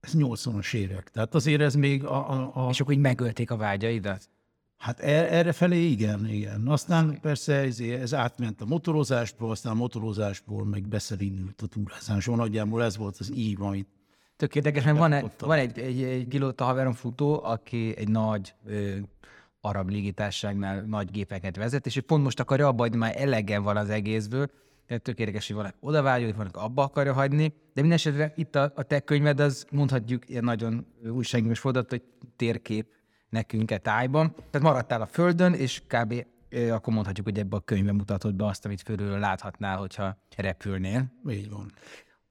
ez 0.01 0.13
80-as 0.17 0.75
évek. 0.75 1.11
Tehát 1.11 1.35
azért 1.35 1.61
ez 1.61 1.75
még 1.75 2.05
a, 2.05 2.31
a, 2.31 2.67
a 2.67 2.71
és 2.71 2.81
akkor 2.81 2.93
így 2.95 3.01
megölték 3.01 3.51
a 3.51 3.57
vágyaidat? 3.57 4.29
Hát 4.77 5.01
er- 5.01 5.31
erre 5.31 5.53
felé 5.53 5.85
igen, 5.85 6.29
igen. 6.29 6.69
Aztán 6.69 7.21
persze 7.21 7.55
ez, 7.55 7.81
ez 7.81 8.15
átment 8.15 8.61
a 8.61 8.67
motorozásból, 8.67 9.51
aztán 9.51 9.73
a 9.73 9.77
motorozásból 9.77 10.65
meg 10.65 10.89
beszerindult 10.89 11.63
a 11.63 11.67
túrázásban. 11.67 12.37
Nagyjából 12.37 12.83
ez 12.83 12.97
volt 12.97 13.17
az 13.19 13.33
ív, 13.35 13.63
amit 13.63 13.89
Tök 14.39 14.55
érdekes, 14.55 14.85
mert 14.85 14.99
van, 14.99 15.13
egy, 15.13 15.31
van 15.39 15.59
egy, 15.59 15.79
egy, 15.79 16.03
egy 16.03 16.27
pilóta 16.27 16.65
haverom 16.65 16.93
futó, 16.93 17.45
aki 17.45 17.95
egy 17.97 18.09
nagy 18.09 18.55
ö, 18.67 18.97
arab 19.61 19.89
légitárságnál 19.89 20.81
nagy 20.81 21.11
gépeket 21.11 21.57
vezet, 21.57 21.87
és 21.87 21.97
ő 21.97 22.01
pont 22.01 22.23
most 22.23 22.41
akarja 22.41 22.67
abba 22.67 22.83
hagyni, 22.83 22.97
már 22.97 23.15
elegen 23.17 23.63
van 23.63 23.77
az 23.77 23.91
egészből, 23.91 24.51
tehát 24.87 25.03
tök 25.03 25.19
érdekes, 25.19 25.47
hogy 25.47 25.57
valaki 25.57 25.77
oda 25.81 26.03
hogy 26.03 26.37
valaki 26.37 26.59
abba 26.59 26.83
akarja 26.83 27.13
hagyni, 27.13 27.47
de 27.49 27.81
minden 27.81 27.93
esetre 27.93 28.33
itt 28.37 28.55
a, 28.55 28.73
a 28.75 28.83
te 28.83 29.01
könyved 29.01 29.41
az 29.41 29.67
mondhatjuk 29.71 30.29
ilyen 30.29 30.45
nagyon 30.45 30.87
újságos 31.11 31.59
fordult, 31.59 31.91
hogy 31.91 32.03
térkép 32.37 32.87
nekünk 33.29 33.71
e 33.71 33.79
tájban. 33.79 34.35
Tehát 34.51 34.67
maradtál 34.67 35.01
a 35.01 35.07
földön, 35.07 35.53
és 35.53 35.83
kb. 35.87 36.27
akkor 36.71 36.95
mondhatjuk, 36.95 37.27
hogy 37.27 37.39
ebbe 37.39 37.57
a 37.57 37.61
könyvben 37.61 37.95
mutatod 37.95 38.35
be 38.35 38.47
azt, 38.47 38.65
amit 38.65 38.83
fölül 38.83 39.19
láthatnál, 39.19 39.77
hogyha 39.77 40.17
repülnél. 40.37 41.13
így 41.29 41.51
van. 41.51 41.73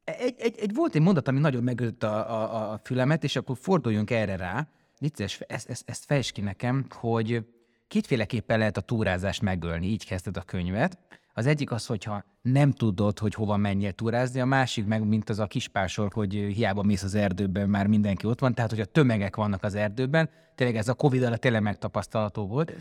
Egy, 0.08 0.36
egy, 0.38 0.56
egy, 0.60 0.74
volt 0.74 0.96
egy 0.96 1.02
mondat, 1.02 1.28
ami 1.28 1.40
nagyon 1.40 1.64
megütött 1.64 2.04
a, 2.04 2.42
a, 2.42 2.72
a 2.72 2.80
fülemet, 2.84 3.24
és 3.24 3.36
akkor 3.36 3.58
forduljunk 3.60 4.12
erre 4.12 4.36
rá. 4.36 4.68
Vicces, 5.00 5.40
ezt, 5.40 5.70
ezt, 5.70 5.90
ezt 5.90 6.06
fejtsd 6.06 6.32
ki 6.32 6.42
nekem, 6.42 6.86
hogy 6.90 7.46
kétféleképpen 7.88 8.58
lehet 8.58 8.78
a 8.78 8.82
túrázást 8.82 9.42
megölni, 9.42 9.88
így 9.88 10.06
kezdted 10.06 10.38
a 10.38 10.42
könyvet. 10.42 10.98
Az 11.34 11.46
egyik 11.46 11.72
az, 11.72 11.86
hogyha 11.86 12.24
nem 12.42 12.72
tudod, 12.72 13.20
hogy 13.20 13.34
hova 13.34 13.58
menjél 13.58 13.92
túrázni, 13.92 14.40
a 14.40 14.46
másik 14.46 14.86
meg, 14.86 15.08
mint 15.08 15.30
az 15.30 15.40
a 15.40 15.48
kispásor, 15.48 16.14
hogy 16.14 16.34
hiába 16.34 16.84
mész 16.84 17.04
az 17.04 17.16
erdőben, 17.16 17.70
már 17.70 17.88
mindenki 17.88 18.26
ott 18.26 18.40
van, 18.40 18.54
tehát 18.54 18.70
hogy 18.70 18.80
a 18.80 18.86
tömegek 18.86 19.36
vannak 19.36 19.64
az 19.64 19.76
erdőben, 19.76 20.30
tényleg 20.56 20.76
ez 20.76 20.88
a 20.88 20.94
Covid 20.94 21.24
alatt 21.24 21.42
tényleg 21.42 21.62
megtapasztalható 21.62 22.48
volt, 22.48 22.74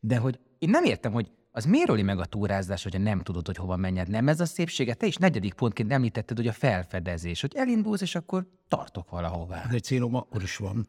de 0.00 0.16
hogy 0.16 0.38
én 0.58 0.70
nem 0.70 0.84
értem, 0.84 1.12
hogy 1.12 1.30
az 1.54 1.64
miért 1.64 2.02
meg 2.02 2.18
a 2.18 2.24
túrázás, 2.24 2.82
hogyha 2.82 2.98
nem 2.98 3.20
tudod, 3.20 3.46
hogy 3.46 3.56
hova 3.56 3.76
menjed? 3.76 4.08
Nem 4.08 4.28
ez 4.28 4.40
a 4.40 4.44
szépsége? 4.44 4.94
Te 4.94 5.06
is 5.06 5.16
negyedik 5.16 5.54
pontként 5.54 5.92
említetted, 5.92 6.36
hogy 6.36 6.46
a 6.46 6.52
felfedezés, 6.52 7.40
hogy 7.40 7.52
elindulsz, 7.54 8.00
és 8.00 8.14
akkor 8.14 8.46
tartok 8.68 9.10
valahová. 9.10 9.66
Egy 9.70 9.82
célom 9.82 10.14
akkor 10.14 10.42
is 10.42 10.56
van. 10.56 10.88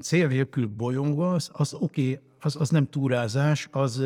Cél 0.00 0.28
nélkül 0.28 0.66
bolyongva, 0.66 1.32
az, 1.32 1.74
oké, 1.74 2.10
okay, 2.10 2.20
az, 2.40 2.56
az 2.56 2.70
nem 2.70 2.86
túrázás, 2.86 3.68
az, 3.70 3.96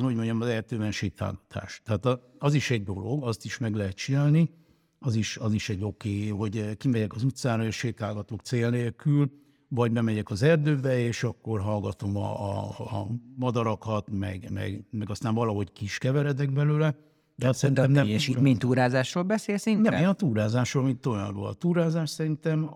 hogy 0.00 0.14
mondjam, 0.14 0.40
az 0.40 0.48
erdőben 0.48 0.92
sétálgatás. 0.92 1.82
Tehát 1.84 2.20
az 2.38 2.54
is 2.54 2.70
egy 2.70 2.82
dolog, 2.82 3.24
azt 3.24 3.44
is 3.44 3.58
meg 3.58 3.74
lehet 3.74 3.94
csinálni, 3.94 4.50
az 4.98 5.14
is, 5.14 5.36
az 5.36 5.52
is 5.52 5.68
egy 5.68 5.84
oké, 5.84 6.30
okay, 6.30 6.38
hogy 6.38 6.76
kimegyek 6.76 7.14
az 7.14 7.24
utcára 7.24 7.64
és 7.64 7.76
sétálgatok 7.76 8.40
cél 8.40 8.70
nélkül, 8.70 9.30
vagy 9.68 9.92
bemegyek 9.92 10.30
az 10.30 10.42
erdőbe, 10.42 10.98
és 10.98 11.22
akkor 11.22 11.60
hallgatom 11.60 12.16
a, 12.16 12.50
a, 12.50 12.68
a 12.78 13.06
madarakat, 13.36 14.10
meg, 14.10 14.48
meg, 14.52 14.84
meg 14.90 15.10
aztán 15.10 15.34
valahogy 15.34 15.72
kis 15.72 15.98
keveredek 15.98 16.52
belőle. 16.52 16.94
De 17.36 17.48
azt 17.48 17.52
De 17.54 17.58
szerintem 17.58 17.84
nem 17.84 17.92
nem, 17.92 18.04
teljesítménytúrázásról 18.04 19.22
beszélsz 19.22 19.66
inkább? 19.66 19.92
nem, 19.92 20.02
én 20.02 20.08
a 20.08 20.12
túrázásról, 20.12 20.84
mint 20.84 21.06
olyanról. 21.06 21.46
A 21.46 21.54
túrázás 21.54 22.10
szerintem 22.10 22.70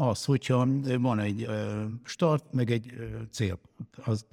az, 0.00 0.24
hogyha 0.24 0.66
van 0.98 1.18
egy 1.18 1.46
start, 2.04 2.52
meg 2.52 2.70
egy 2.70 2.92
célpont. 3.30 3.88
Az 4.04 4.26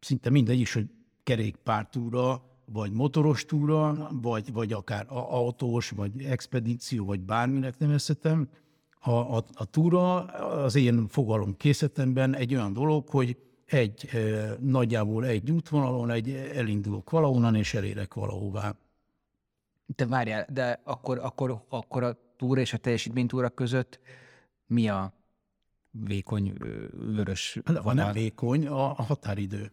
szinte 0.00 0.30
mindegy 0.30 0.60
is, 0.60 0.72
hogy 0.72 0.86
kerékpártúra, 1.22 2.42
vagy 2.64 2.92
motoros 2.92 3.44
túra, 3.44 4.08
vagy, 4.22 4.52
vagy 4.52 4.72
akár 4.72 5.06
autós, 5.08 5.90
vagy 5.90 6.22
expedíció, 6.22 7.04
vagy 7.04 7.20
bárminek 7.20 7.78
nevezhetem. 7.78 8.48
A, 9.04 9.10
a, 9.10 9.44
a 9.52 9.64
túra 9.64 10.24
az 10.64 10.74
én 10.74 11.08
fogalom 11.08 11.56
készletemben 11.56 12.34
egy 12.34 12.54
olyan 12.54 12.72
dolog, 12.72 13.08
hogy 13.08 13.36
egy, 13.66 14.08
nagyjából 14.60 15.24
egy 15.26 15.50
útvonalon, 15.50 16.10
egy 16.10 16.30
elindulok 16.30 17.10
valahonnan, 17.10 17.54
és 17.54 17.74
elérek 17.74 18.14
valahová. 18.14 18.76
Te 19.94 20.06
várjál, 20.06 20.46
de 20.52 20.80
akkor, 20.84 21.18
akkor, 21.18 21.64
akkor 21.68 22.02
a 22.02 22.18
túra 22.36 22.60
és 22.60 22.72
a 22.72 22.76
teljesítménytúra 22.76 23.48
között 23.48 24.00
mi 24.66 24.88
a 24.88 25.12
vékony 25.90 26.52
vörös 26.92 27.58
Hát, 27.64 27.82
vonal? 27.82 28.04
nem 28.04 28.12
vékony, 28.12 28.66
a, 28.66 28.90
a 28.98 29.02
határidő. 29.02 29.72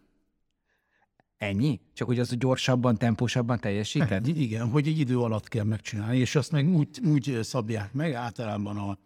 Ennyi? 1.38 1.80
Csak 1.94 2.08
hogy 2.08 2.20
az 2.20 2.36
gyorsabban, 2.38 2.98
tempósabban 2.98 3.60
teljesíted? 3.60 4.08
Hát, 4.10 4.28
igen, 4.28 4.70
hogy 4.70 4.88
egy 4.88 5.00
idő 5.00 5.20
alatt 5.20 5.48
kell 5.48 5.64
megcsinálni, 5.64 6.18
és 6.18 6.36
azt 6.36 6.52
meg 6.52 6.68
úgy, 6.68 7.00
úgy 7.06 7.40
szabják 7.42 7.94
meg 7.94 8.14
általában 8.14 8.78
a, 8.78 8.98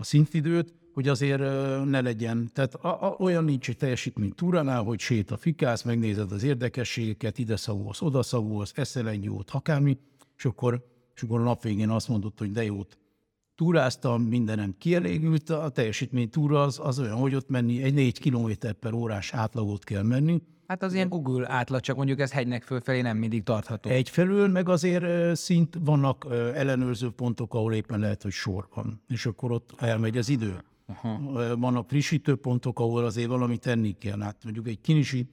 a 0.00 0.04
szintidőt, 0.04 0.74
hogy 0.92 1.08
azért 1.08 1.40
ne 1.84 2.00
legyen, 2.00 2.50
tehát 2.52 2.74
a, 2.74 3.06
a, 3.06 3.16
olyan 3.18 3.44
nincs 3.44 3.68
egy 3.68 3.76
teljesítmény 3.76 4.32
túránál, 4.34 4.82
hogy 4.82 5.00
sét 5.00 5.30
a 5.30 5.36
fikász, 5.36 5.82
megnézed 5.82 6.32
az 6.32 6.42
érdekességeket, 6.42 7.38
ide 7.38 7.56
szagolsz, 7.56 8.02
oda 8.02 8.22
szagolsz, 8.22 8.72
eszel 8.74 9.08
egy 9.08 9.24
jót, 9.24 9.50
akármi, 9.50 9.98
és 10.36 10.44
akkor, 10.44 10.86
és 11.14 11.22
akkor 11.22 11.40
a 11.40 11.42
nap 11.42 11.62
végén 11.62 11.88
azt 11.88 12.08
mondod, 12.08 12.32
hogy 12.38 12.52
de 12.52 12.64
jót 12.64 12.98
túráztam, 13.54 14.22
mindenem 14.22 14.74
kielégült, 14.78 15.50
a 15.50 15.68
teljesítmény 15.68 16.30
túra 16.30 16.62
az, 16.62 16.78
az 16.82 16.98
olyan, 16.98 17.16
hogy 17.16 17.34
ott 17.34 17.48
menni, 17.48 17.82
egy 17.82 17.94
4 17.94 18.20
km 18.20 18.50
per 18.80 18.92
órás 18.92 19.32
átlagot 19.32 19.84
kell 19.84 20.02
menni, 20.02 20.42
Hát 20.70 20.82
az 20.82 20.94
ilyen 20.94 21.08
Google 21.08 21.50
átlag, 21.50 21.80
csak 21.80 21.96
mondjuk 21.96 22.20
ez 22.20 22.32
hegynek 22.32 22.62
fölfelé 22.62 23.00
nem 23.00 23.16
mindig 23.16 23.42
tartható. 23.42 23.90
Egyfelől, 23.90 24.48
meg 24.48 24.68
azért 24.68 25.36
szint 25.36 25.78
vannak 25.80 26.26
ellenőrző 26.54 27.10
pontok, 27.10 27.54
ahol 27.54 27.74
éppen 27.74 28.00
lehet, 28.00 28.22
hogy 28.22 28.32
sor 28.32 28.68
van, 28.74 29.02
és 29.08 29.26
akkor 29.26 29.52
ott 29.52 29.72
elmegy 29.76 30.16
az 30.18 30.28
idő. 30.28 30.62
Aha. 30.86 31.18
Vannak 31.56 31.88
frissítő 31.88 32.36
pontok, 32.36 32.78
ahol 32.78 33.04
azért 33.04 33.28
valamit 33.28 33.60
tenni 33.60 33.98
kell. 33.98 34.20
Hát 34.20 34.36
mondjuk 34.44 34.68
egy 34.68 34.80
kinisi 34.80 35.28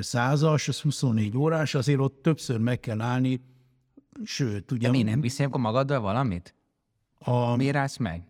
százas, 0.00 0.68
az 0.68 0.80
24 0.80 1.36
órás, 1.36 1.74
azért 1.74 2.00
ott 2.00 2.22
többször 2.22 2.58
meg 2.58 2.80
kell 2.80 3.00
állni, 3.00 3.40
sőt, 4.24 4.70
ugye... 4.70 4.86
De 4.86 4.96
mi 4.96 5.02
nem 5.02 5.20
viszi 5.20 5.42
akkor 5.42 5.60
magaddal 5.60 6.00
valamit? 6.00 6.54
A... 7.18 7.56
Miért 7.56 7.76
állsz 7.76 7.96
meg? 7.96 8.22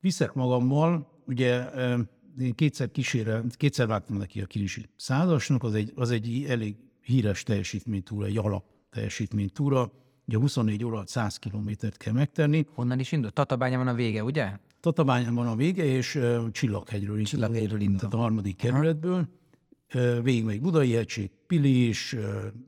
Viszek 0.00 0.32
magammal, 0.32 1.10
ugye 1.26 1.64
én 2.38 2.54
kétszer 2.54 2.90
kísérem, 2.90 3.48
kétszer 3.50 3.86
vágtam 3.86 4.16
neki 4.16 4.40
a 4.40 4.46
kinisi 4.46 4.88
százasnak, 4.96 5.62
az 5.62 5.74
egy, 5.74 5.92
az 5.94 6.10
egy 6.10 6.44
elég 6.48 6.76
híres 7.00 7.42
teljesítménytúra, 7.42 8.26
egy 8.26 8.36
alap 8.36 8.64
teljesítménytúra, 8.90 9.92
ugye 10.26 10.38
24 10.38 10.84
óra 10.84 11.02
100 11.06 11.36
kilométert 11.36 11.96
kell 11.96 12.12
megtenni. 12.12 12.66
Honnan 12.74 12.98
is 12.98 13.12
indult? 13.12 13.32
Tatabánya 13.34 13.78
van 13.78 13.88
a 13.88 13.94
vége, 13.94 14.24
ugye? 14.24 14.52
Tatabányán 14.80 15.34
van 15.34 15.46
a 15.46 15.56
vége, 15.56 15.84
és 15.84 16.14
uh, 16.14 16.50
Csillaghegyről, 16.50 17.22
Csillaghegyről 17.22 17.80
indult. 17.80 17.98
Tehát 17.98 18.14
a 18.14 18.18
harmadik 18.18 18.56
kerületből. 18.56 19.28
Uh, 19.94 20.22
végig 20.22 20.44
megy 20.44 20.60
Budai 20.60 20.92
hegység, 20.92 21.30
Pilis, 21.46 22.12
uh, 22.12 22.22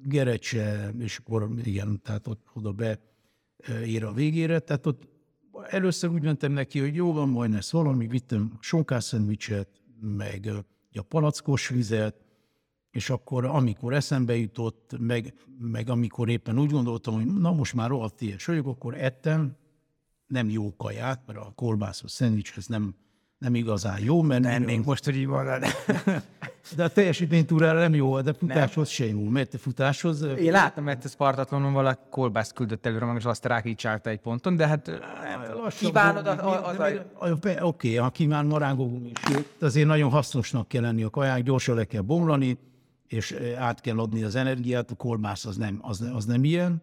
Gerecse, 0.04 0.94
és 0.98 1.18
akkor 1.18 1.50
igen, 1.64 2.00
tehát 2.02 2.26
ott 2.26 2.46
oda 2.52 2.72
be 2.72 3.00
uh, 3.68 3.88
ér 3.88 4.04
a 4.04 4.12
végére. 4.12 4.58
Tehát 4.58 4.86
ott 4.86 5.11
először 5.68 6.10
úgy 6.10 6.22
mentem 6.22 6.52
neki, 6.52 6.80
hogy 6.80 6.94
jó 6.94 7.12
van, 7.12 7.28
majd 7.28 7.52
lesz 7.52 7.70
valami, 7.70 8.06
vittem 8.06 8.58
sonkászendvicset, 8.60 9.68
meg 10.00 10.50
a 10.94 11.02
palackos 11.02 11.68
vizet, 11.68 12.16
és 12.90 13.10
akkor, 13.10 13.44
amikor 13.44 13.92
eszembe 13.94 14.36
jutott, 14.36 14.94
meg, 14.98 15.34
meg 15.58 15.88
amikor 15.88 16.28
éppen 16.28 16.58
úgy 16.58 16.70
gondoltam, 16.70 17.14
hogy 17.14 17.26
na 17.26 17.52
most 17.52 17.74
már 17.74 17.88
rohadt 17.88 18.20
ilyes 18.20 18.44
vagyok, 18.44 18.66
akkor 18.66 18.94
ettem, 18.94 19.56
nem 20.26 20.50
jó 20.50 20.76
kaját, 20.76 21.26
mert 21.26 21.38
a 21.38 21.52
kolbászos 21.54 22.10
szendvicshez 22.10 22.66
nem, 22.66 22.94
nem 23.42 23.54
igazán 23.54 23.98
jó, 24.00 24.22
mert... 24.22 24.42
Nem, 24.42 24.62
még 24.62 24.80
most, 24.84 25.04
hogy 25.04 25.16
így 25.16 25.26
van, 25.26 25.44
de... 25.44 25.68
De 26.76 26.84
a 26.84 26.88
teljesítménytúrára 26.88 27.78
nem 27.78 27.94
jó, 27.94 28.20
de 28.20 28.32
futáshoz 28.32 28.88
se 28.88 29.06
jó. 29.06 29.28
Mert 29.28 29.60
futáshoz... 29.60 30.22
Én 30.22 30.52
láttam, 30.52 30.84
mert 30.84 31.04
ez 31.04 31.10
Spartatlonon 31.10 31.72
valaki 31.72 32.00
kolbászt 32.10 32.52
küldött 32.52 32.86
előre, 32.86 33.14
és 33.16 33.24
azt 33.24 33.44
rákicsálta 33.44 34.10
egy 34.10 34.18
ponton, 34.18 34.56
de 34.56 34.66
hát 34.66 34.90
kívánod 35.78 36.26
az... 36.26 36.38
az, 36.62 36.78
az 37.18 37.56
Oké, 37.60 37.94
ha 37.94 38.10
kíván 38.10 38.46
marángogum 38.46 39.04
is. 39.04 39.36
Azért 39.60 39.86
nagyon 39.86 40.10
hasznosnak 40.10 40.68
kell 40.68 40.82
lenni 40.82 41.02
a 41.02 41.10
kaják, 41.10 41.42
gyorsan 41.42 41.74
le 41.74 41.84
kell 41.84 42.02
bomlani, 42.02 42.58
és 43.06 43.36
át 43.58 43.80
kell 43.80 43.98
adni 43.98 44.22
az 44.22 44.34
energiát, 44.34 44.90
a 44.90 44.94
kolbász 44.94 45.44
az 45.44 45.56
nem, 45.56 45.78
az, 45.80 46.04
az 46.14 46.24
nem 46.24 46.44
ilyen. 46.44 46.82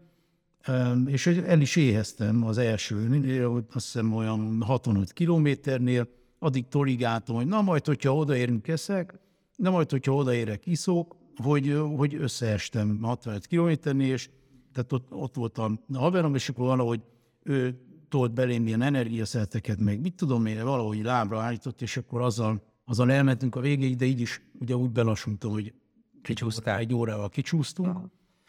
És 1.06 1.28
el 1.28 1.62
is 1.62 1.76
éheztem 1.76 2.43
az 2.43 2.58
első, 2.58 3.26
azt 3.74 3.86
hiszem 3.86 4.13
olyan 4.13 4.62
65 4.65 5.13
kilométernél, 5.13 6.08
addig 6.39 6.67
torigáltam, 6.67 7.36
hogy 7.36 7.47
na 7.47 7.62
majd, 7.62 7.86
hogyha 7.86 8.15
odaérünk 8.15 8.67
eszek, 8.67 9.19
Na 9.60 9.69
majd, 9.69 9.89
hogyha 9.91 10.15
odaérek 10.15 10.65
iszók, 10.65 11.15
hogy, 11.43 11.82
hogy 11.97 12.15
összeestem 12.15 12.99
65 13.02 13.47
kilométernél, 13.47 14.12
és 14.12 14.30
tehát 14.73 14.91
ott, 14.91 15.13
ott 15.13 15.36
volt 15.36 15.58
a 15.58 15.71
haverom, 15.93 16.36
és 16.36 16.49
akkor 16.49 16.65
valahogy 16.65 17.02
ő 17.43 17.80
tolt 18.10 18.34
belém 18.34 18.67
ilyen 18.67 18.82
energiaszelteket, 18.82 19.80
meg 19.80 20.02
mit 20.02 20.15
tudom 20.15 20.45
én, 20.45 20.63
valahogy 20.63 21.04
lábra 21.04 21.41
állított, 21.41 21.82
és 21.82 21.97
akkor 21.97 22.21
azzal, 22.21 22.62
azzal 22.86 23.12
elmentünk 23.12 23.56
a 23.56 23.60
végéig, 23.60 23.95
de 23.95 24.06
így 24.06 24.19
is 24.19 24.41
ugye 24.60 24.75
úgy 24.75 24.89
belassultam, 24.89 25.52
hogy 25.52 25.73
Kicsúsztál. 26.21 26.78
Egy 26.78 26.93
órával 26.93 27.30
kicsúsztunk. 27.30 27.97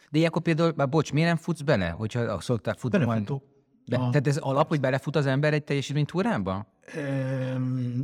De 0.09 0.17
ilyenkor 0.17 0.41
például, 0.41 0.73
már 0.75 0.89
bocs, 0.89 1.13
miért 1.13 1.27
nem 1.27 1.37
futsz 1.37 1.61
bele, 1.61 1.89
hogyha 1.89 2.41
szoktál 2.41 2.75
futni? 2.77 2.97
Belefutok. 2.97 3.43
Be, 3.91 3.97
tehát 3.97 4.27
ez 4.27 4.37
alap, 4.37 4.67
hogy 4.67 4.79
belefut 4.79 5.15
az 5.15 5.25
ember 5.25 5.53
egy 5.53 5.63
teljesítménytúránba? 5.63 6.65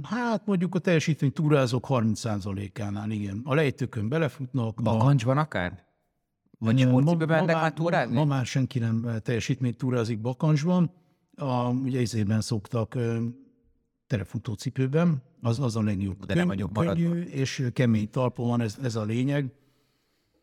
Hát 0.04 0.46
mondjuk 0.46 0.76
a 0.76 0.80
teljesítmény 0.80 1.34
túrázók 1.34 1.86
30%-ánál, 1.90 3.12
igen. 3.12 3.42
A 3.44 3.54
lejtőkön 3.54 4.10
belefutnak. 4.10 4.82
Bakancsban 4.82 5.38
akár? 5.38 5.86
Vagy 6.60 6.80
sportcipőben 6.80 7.38
mennek 7.38 7.56
már 7.56 7.74
túrázni? 7.74 8.16
Ma 8.16 8.26
már 8.26 8.46
senki 8.46 8.80
nem 8.80 9.20
teljesítmény 9.24 9.76
túrázik 9.76 10.22
bakancsban. 10.22 10.92
A, 11.36 11.70
ugye 11.70 12.02
izében 12.02 12.42
szoktak 12.42 12.98
terefutócipőben, 14.08 15.22
az, 15.42 15.60
az 15.60 15.76
a 15.76 15.82
legjobb. 15.82 16.26
De 16.26 16.34
nem 16.34 16.48
vagyok 16.48 16.74
Könnyű 16.74 17.22
és 17.22 17.68
kemény 17.74 18.10
talpon 18.10 18.48
van, 18.48 18.62
ez, 18.62 18.78
ez 18.84 18.96
a 18.96 19.04
lényeg. 19.04 19.52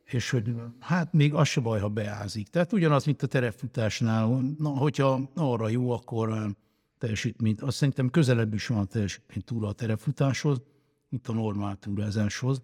És 0.04 0.30
hogy 0.30 0.54
hát 0.80 1.12
még 1.12 1.34
az 1.34 1.48
se 1.48 1.60
baj, 1.60 1.80
ha 1.80 1.88
beázik. 1.88 2.48
Tehát 2.48 2.72
ugyanaz, 2.72 3.04
mint 3.04 3.22
a 3.22 3.26
terefutásnál, 3.26 4.54
na, 4.58 4.68
hogyha 4.68 5.30
arra 5.34 5.68
jó, 5.68 5.90
akkor 5.90 6.54
teljesítményt, 6.98 7.60
azt 7.60 7.76
szerintem 7.76 8.10
közelebb 8.10 8.54
is 8.54 8.66
van 8.66 8.78
a 8.78 8.84
teljesítmény 8.84 9.42
túra 9.44 9.68
a 9.68 9.72
terefutáshoz, 9.72 10.62
mint 11.08 11.28
a 11.28 11.32
normál 11.32 11.76
túrázáshoz. 11.76 12.62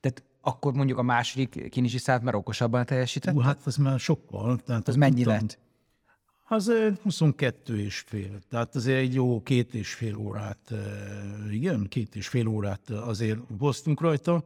Tehát 0.00 0.22
akkor 0.40 0.72
mondjuk 0.72 0.98
a 0.98 1.02
második 1.02 1.68
kinisi 1.70 1.98
szállt 1.98 2.22
már 2.22 2.34
okosabban 2.34 2.86
teljesített? 2.86 3.34
Hú, 3.34 3.40
hát 3.40 3.66
az 3.66 3.76
már 3.76 3.98
sokkal. 3.98 4.56
Tehát 4.56 4.88
az 4.88 4.96
mennyi 4.96 5.22
tudtam, 5.22 5.32
lett? 5.32 5.58
Az 6.48 6.72
22 7.02 7.80
és 7.80 7.98
fél. 7.98 8.38
Tehát 8.48 8.74
azért 8.74 8.98
egy 8.98 9.14
jó 9.14 9.42
két 9.42 9.74
és 9.74 9.94
fél 9.94 10.16
órát, 10.16 10.72
igen, 11.50 11.86
két 11.88 12.16
és 12.16 12.28
fél 12.28 12.46
órát 12.46 12.90
azért 12.90 13.38
hoztunk 13.58 14.00
rajta. 14.00 14.44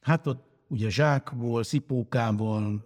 Hát 0.00 0.26
ott 0.26 0.44
ugye 0.68 0.90
zsákból, 0.90 1.62
szipókából, 1.62 2.84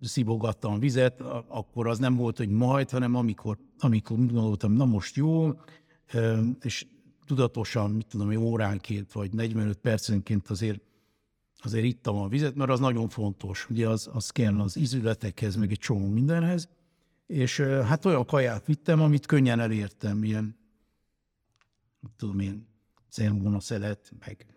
szivogattam 0.00 0.78
vizet, 0.78 1.20
akkor 1.48 1.86
az 1.86 1.98
nem 1.98 2.16
volt, 2.16 2.36
hogy 2.36 2.48
majd, 2.48 2.90
hanem 2.90 3.14
amikor, 3.14 3.58
amikor 3.78 4.16
gondoltam, 4.16 4.72
na 4.72 4.84
most 4.84 5.16
jó, 5.16 5.52
és 6.60 6.86
tudatosan, 7.26 7.90
mit 7.90 8.06
tudom, 8.06 8.36
óránként 8.36 9.12
vagy 9.12 9.32
45 9.32 9.76
percenként 9.78 10.48
azért 10.48 10.80
azért 11.58 11.84
ittam 11.84 12.16
a 12.16 12.28
vizet, 12.28 12.54
mert 12.54 12.70
az 12.70 12.80
nagyon 12.80 13.08
fontos. 13.08 13.70
Ugye 13.70 13.88
az, 13.88 14.10
az 14.12 14.30
kell 14.30 14.60
az 14.60 14.76
ízületekhez, 14.76 15.56
meg 15.56 15.70
egy 15.70 15.78
csomó 15.78 16.08
mindenhez. 16.08 16.68
És 17.26 17.60
hát 17.60 18.04
olyan 18.04 18.26
kaját 18.26 18.66
vittem, 18.66 19.00
amit 19.00 19.26
könnyen 19.26 19.60
elértem, 19.60 20.24
ilyen, 20.24 20.56
tudom 22.16 22.38
én, 22.38 22.66
zelmona 23.10 23.60
szelet, 23.60 24.12
meg 24.18 24.55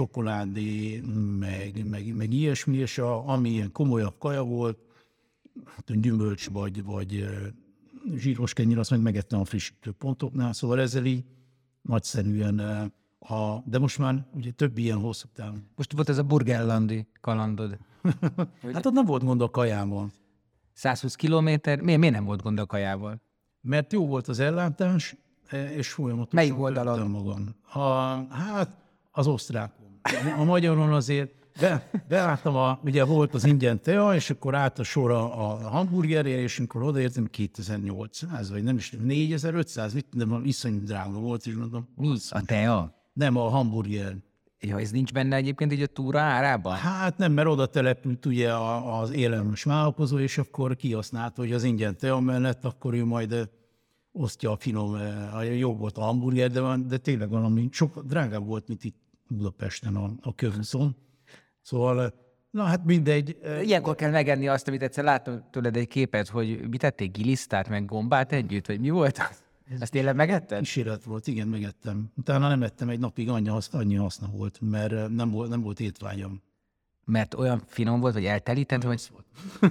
csokoládé, 0.00 1.00
meg, 1.38 1.88
meg, 1.88 2.14
meg 2.16 2.32
ilyesmi, 2.32 2.76
és 2.76 2.98
a, 2.98 3.28
ami 3.28 3.50
ilyen 3.50 3.72
komolyabb 3.72 4.18
kaja 4.18 4.42
volt, 4.42 4.78
hát 5.64 6.00
gyümölcs 6.00 6.48
vagy, 6.48 6.84
vagy 6.84 7.26
zsíros 8.14 8.52
kenyér, 8.52 8.78
azt 8.78 8.90
meg 8.90 9.00
megettem 9.00 9.40
a 9.40 9.44
frissítő 9.44 9.92
pontoknál, 9.92 10.52
szóval 10.52 10.80
ezzel 10.80 11.04
így 11.04 11.24
nagyszerűen 11.82 12.58
a, 13.18 13.62
de 13.64 13.78
most 13.78 13.98
már 13.98 14.26
ugye 14.34 14.50
több 14.50 14.78
ilyen 14.78 14.98
hosszú 14.98 15.28
távon. 15.34 15.66
Most 15.76 15.92
volt 15.92 16.08
ez 16.08 16.18
a 16.18 16.22
burgellandi 16.22 17.06
kalandod. 17.20 17.78
hát 18.72 18.86
ott 18.86 18.92
nem 18.92 19.04
volt 19.04 19.24
gond 19.24 19.40
a 19.40 19.50
kajával. 19.50 20.10
120 20.72 21.14
kilométer, 21.14 21.80
miért, 21.80 22.00
miért 22.00 22.14
nem 22.14 22.24
volt 22.24 22.42
gond 22.42 22.58
a 22.58 22.66
kajával? 22.66 23.20
Mert 23.60 23.92
jó 23.92 24.06
volt 24.06 24.28
az 24.28 24.38
ellátás, 24.38 25.16
és 25.76 25.92
folyamatosan 25.92 26.30
Melyik 26.34 26.58
oldalon? 26.58 27.10
magam. 27.10 27.54
A, 27.72 27.80
hát 28.34 28.70
az 29.10 29.26
osztrák 29.26 29.78
a 30.38 30.44
magyaron 30.44 30.92
azért 30.92 31.30
be, 31.60 31.90
beálltam, 32.08 32.56
a, 32.56 32.80
ugye 32.84 33.04
volt 33.04 33.34
az 33.34 33.44
ingyen 33.44 33.80
tea, 33.80 34.14
és 34.14 34.30
akkor 34.30 34.54
állt 34.54 34.78
a 34.78 34.82
sor 34.82 35.10
a, 35.10 35.42
a 35.42 35.68
hamburgerért, 35.68 36.40
és 36.40 36.58
amikor 36.58 36.82
odaértem 36.82 37.26
2800, 37.26 38.50
vagy 38.50 38.62
nem 38.62 38.76
is 38.76 38.96
4500, 39.02 39.94
mit, 39.94 40.06
de 40.14 40.24
iszonyú 40.42 40.82
drága 40.84 41.18
volt, 41.18 41.46
és 41.46 41.54
mondom. 41.54 41.88
Mi? 41.96 42.16
A 42.30 42.42
tea? 42.42 42.94
Nem, 43.12 43.36
a 43.36 43.48
hamburger. 43.48 44.16
Ja, 44.60 44.78
ez 44.80 44.90
nincs 44.90 45.12
benne 45.12 45.36
egyébként 45.36 45.72
így 45.72 45.82
a 45.82 45.86
túra 45.86 46.20
árában? 46.20 46.74
Hát 46.74 47.18
nem, 47.18 47.32
mert 47.32 47.48
oda 47.48 47.66
települt 47.66 48.26
ugye 48.26 48.54
az 49.00 49.10
élelmes 49.12 49.62
vállalkozó, 49.62 50.18
és 50.18 50.38
akkor 50.38 50.76
kihasználta, 50.76 51.40
hogy 51.40 51.52
az 51.52 51.64
ingyen 51.64 51.96
tea 51.96 52.20
mellett, 52.20 52.64
akkor 52.64 52.94
ő 52.94 53.04
majd 53.04 53.50
osztja 54.12 54.50
a 54.50 54.56
finom, 54.56 54.96
a 55.34 55.42
jó 55.42 55.76
volt 55.76 55.98
a 55.98 56.00
hamburger, 56.00 56.50
de, 56.50 56.60
de 56.86 56.96
tényleg 56.96 57.28
valami 57.28 57.68
sok 57.72 58.02
drágább 58.04 58.46
volt, 58.46 58.68
mint 58.68 58.84
itt 58.84 59.09
Budapesten 59.30 59.96
a, 59.96 60.10
a 60.20 60.34
kövúszon. 60.34 60.96
Szóval, 61.62 62.14
na 62.50 62.62
hát 62.62 62.84
mindegy. 62.84 63.38
Ilyenkor 63.62 63.94
kell 63.94 64.10
megenni 64.10 64.48
azt, 64.48 64.68
amit 64.68 64.82
egyszer 64.82 65.04
láttam 65.04 65.44
tőled 65.50 65.76
egy 65.76 65.88
képet, 65.88 66.28
hogy 66.28 66.68
mit 66.68 66.80
tették, 66.80 67.12
gilisztát, 67.12 67.68
meg 67.68 67.84
gombát 67.84 68.32
együtt, 68.32 68.66
vagy 68.66 68.80
mi 68.80 68.90
volt 68.90 69.18
az? 69.18 69.42
Ezt 69.80 69.92
tényleg 69.92 70.14
megetted? 70.14 70.58
Kísérlet 70.58 71.04
volt, 71.04 71.26
igen, 71.26 71.48
megettem. 71.48 72.12
Utána 72.16 72.48
nem 72.48 72.62
ettem 72.62 72.88
egy 72.88 72.98
napig, 72.98 73.28
annyi, 73.28 73.48
hasz, 73.48 73.74
annyi 73.74 73.94
haszna 73.94 74.28
volt, 74.28 74.58
mert 74.60 75.08
nem 75.08 75.30
volt, 75.30 75.48
nem 75.48 75.62
volt 75.62 75.80
étvágyam. 75.80 76.42
Mert 77.04 77.34
olyan 77.34 77.62
finom 77.66 78.00
volt, 78.00 78.14
vagy 78.14 78.24
eltelített, 78.24 78.82
vagy... 78.82 79.10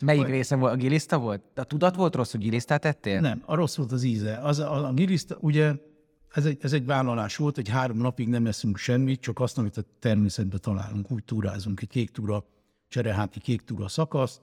Melyik 0.00 0.26
része 0.26 0.56
volt? 0.56 0.72
A 0.72 0.76
giliszta 0.76 1.18
volt? 1.18 1.42
A 1.54 1.64
tudat 1.64 1.96
volt 1.96 2.14
rossz, 2.14 2.30
hogy 2.30 2.40
gilisztát 2.40 2.84
ettél? 2.84 3.20
Nem, 3.20 3.42
a 3.46 3.54
rossz 3.54 3.76
volt 3.76 3.92
az 3.92 4.02
íze. 4.02 4.36
Az, 4.36 4.58
a, 4.58 4.88
a 4.88 4.92
giliszta, 4.92 5.36
ugye 5.40 5.72
ez 6.32 6.46
egy, 6.46 6.58
ez 6.60 6.72
egy 6.72 6.86
vállalás 6.86 7.36
volt, 7.36 7.54
hogy 7.54 7.68
három 7.68 7.96
napig 7.96 8.28
nem 8.28 8.46
eszünk 8.46 8.76
semmit, 8.76 9.20
csak 9.20 9.40
azt, 9.40 9.58
amit 9.58 9.76
a 9.76 9.84
természetben 9.98 10.60
találunk. 10.60 11.10
Úgy 11.10 11.24
túrázunk 11.24 11.80
egy 11.80 11.88
kék 11.88 12.10
túra, 12.10 12.44
csereháti 12.88 13.40
kék 13.40 13.62
túra 13.62 13.88
szakasz, 13.88 14.40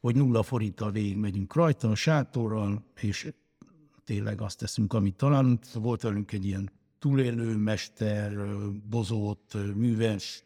hogy 0.00 0.16
nulla 0.16 0.42
forinttal 0.42 0.90
végig 0.90 1.16
megyünk 1.16 1.54
rajta, 1.54 1.90
a 1.90 1.94
sátorral, 1.94 2.84
és 3.00 3.32
tényleg 4.04 4.40
azt 4.40 4.58
teszünk, 4.58 4.92
amit 4.92 5.14
találunk. 5.14 5.64
Volt 5.72 6.02
velünk 6.02 6.32
egy 6.32 6.44
ilyen 6.44 6.70
túlélő 6.98 7.56
mester, 7.56 8.32
bozót, 8.88 9.54
műves 9.74 10.44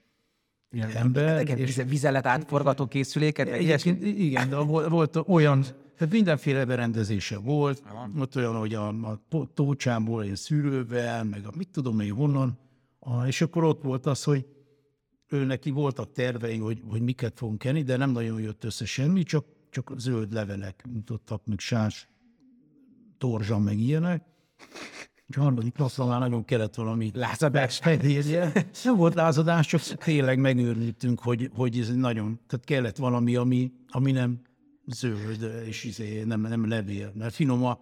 ember. 0.81 1.59
És 1.59 1.83
vizelet 1.87 2.27
átforgató 2.27 2.87
készüléket? 2.87 3.49
Egyébként 3.49 4.03
igen, 4.03 4.49
de 4.49 4.57
volt 4.57 5.17
olyan, 5.27 5.65
tehát 5.97 6.13
mindenféle 6.13 6.65
berendezése 6.65 7.39
volt. 7.39 7.83
Ott 8.19 8.37
olyan, 8.37 8.57
hogy 8.57 8.75
a, 8.75 8.89
a 8.89 9.21
tócsámból 9.55 10.25
én 10.25 10.35
szűrővel, 10.35 11.25
meg 11.25 11.47
a 11.47 11.51
mit 11.57 11.69
tudom 11.69 12.01
én 12.01 12.13
honnan. 12.13 12.59
A, 12.99 13.27
és 13.27 13.41
akkor 13.41 13.65
ott 13.65 13.83
volt 13.83 14.07
az, 14.07 14.25
hogy 14.25 14.47
ő 15.29 15.45
neki 15.45 15.71
voltak 15.71 16.13
tervei, 16.13 16.59
hogy, 16.59 16.83
hogy 16.89 17.01
miket 17.01 17.39
fogunk 17.39 17.65
enni, 17.65 17.83
de 17.83 17.97
nem 17.97 18.11
nagyon 18.11 18.41
jött 18.41 18.65
össze 18.65 18.85
semmi, 18.85 19.23
csak, 19.23 19.45
csak 19.71 19.93
zöld 19.97 20.33
levelek 20.33 20.85
mutattak, 20.93 21.47
meg 21.47 21.59
sás, 21.59 22.09
torzsa, 23.19 23.59
meg 23.59 23.79
ilyenek. 23.79 24.25
És 25.33 25.39
a 25.39 25.43
harmadik 25.43 25.77
nappal 25.77 26.07
már 26.07 26.19
nagyon 26.19 26.45
kellett 26.45 26.75
valami 26.75 27.11
lázadás 27.15 27.79
fedélje. 27.79 28.53
Nem 28.85 28.97
volt 28.97 29.15
lázadás, 29.15 29.67
csak 29.67 29.81
tényleg 29.81 30.39
megőrültünk, 30.39 31.21
hogy, 31.21 31.51
hogy 31.55 31.79
ez 31.79 31.95
nagyon, 31.95 32.41
tehát 32.47 32.65
kellett 32.65 32.97
valami, 32.97 33.37
ami, 33.37 33.73
ami 33.89 34.13
nem 34.13 34.41
zöld, 34.87 35.65
és 35.67 35.85
izé, 35.85 36.23
nem, 36.23 36.41
nem 36.41 36.69
levél, 36.69 37.13
mert 37.15 37.35
finom 37.35 37.65
a, 37.65 37.79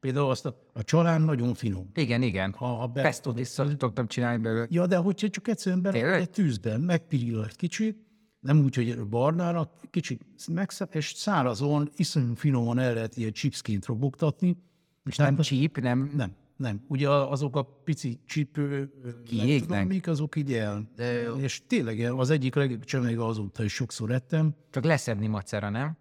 Például 0.00 0.30
azt 0.30 0.46
a, 0.46 0.60
a 0.72 0.82
csalán 0.82 1.22
nagyon 1.22 1.54
finom. 1.54 1.90
Igen, 1.94 2.22
igen. 2.22 2.52
Ha, 2.52 2.66
ha 2.66 2.86
be... 2.86 3.02
Pestot 3.02 3.38
is 3.38 3.54
tudtam 3.76 4.06
csinálni 4.06 4.42
belőle. 4.42 4.66
Ja, 4.70 4.86
de 4.86 4.96
hogyha 4.96 5.28
csak 5.28 5.48
egyszerűen 5.48 5.82
bele 5.82 6.14
egy 6.14 6.30
tűzben, 6.30 6.80
megpiril 6.80 7.44
egy 7.44 7.56
kicsit, 7.56 7.96
nem 8.40 8.58
úgy, 8.58 8.74
hogy 8.74 9.06
barnára, 9.08 9.72
kicsit 9.90 10.20
megszep, 10.52 10.94
és 10.94 11.12
szárazon, 11.16 11.90
iszonyú 11.96 12.34
finoman 12.34 12.78
el 12.78 12.94
lehet 12.94 13.16
ilyen 13.16 13.32
chipsként 13.32 13.86
robogtatni. 13.86 14.56
És 15.04 15.16
nem 15.16 15.36
csíp, 15.36 15.80
nem? 15.80 16.12
Nem, 16.16 16.32
nem. 16.58 16.84
Ugye 16.88 17.10
azok 17.10 17.56
a 17.56 17.62
pici 17.62 18.20
csípő, 18.26 18.92
Kiégnek. 19.24 19.86
mik 19.86 20.06
azok 20.06 20.36
így 20.36 20.52
el. 20.52 20.90
De... 20.96 21.22
És 21.22 21.62
tényleg 21.66 22.00
az 22.00 22.30
egyik 22.30 22.54
legjobb 22.54 22.84
csemege 22.84 23.24
azóta 23.24 23.64
is 23.64 23.72
sokszor 23.72 24.10
ettem. 24.10 24.54
Csak 24.70 24.84
leszedni 24.84 25.26
macera, 25.26 25.70
nem? 25.70 25.96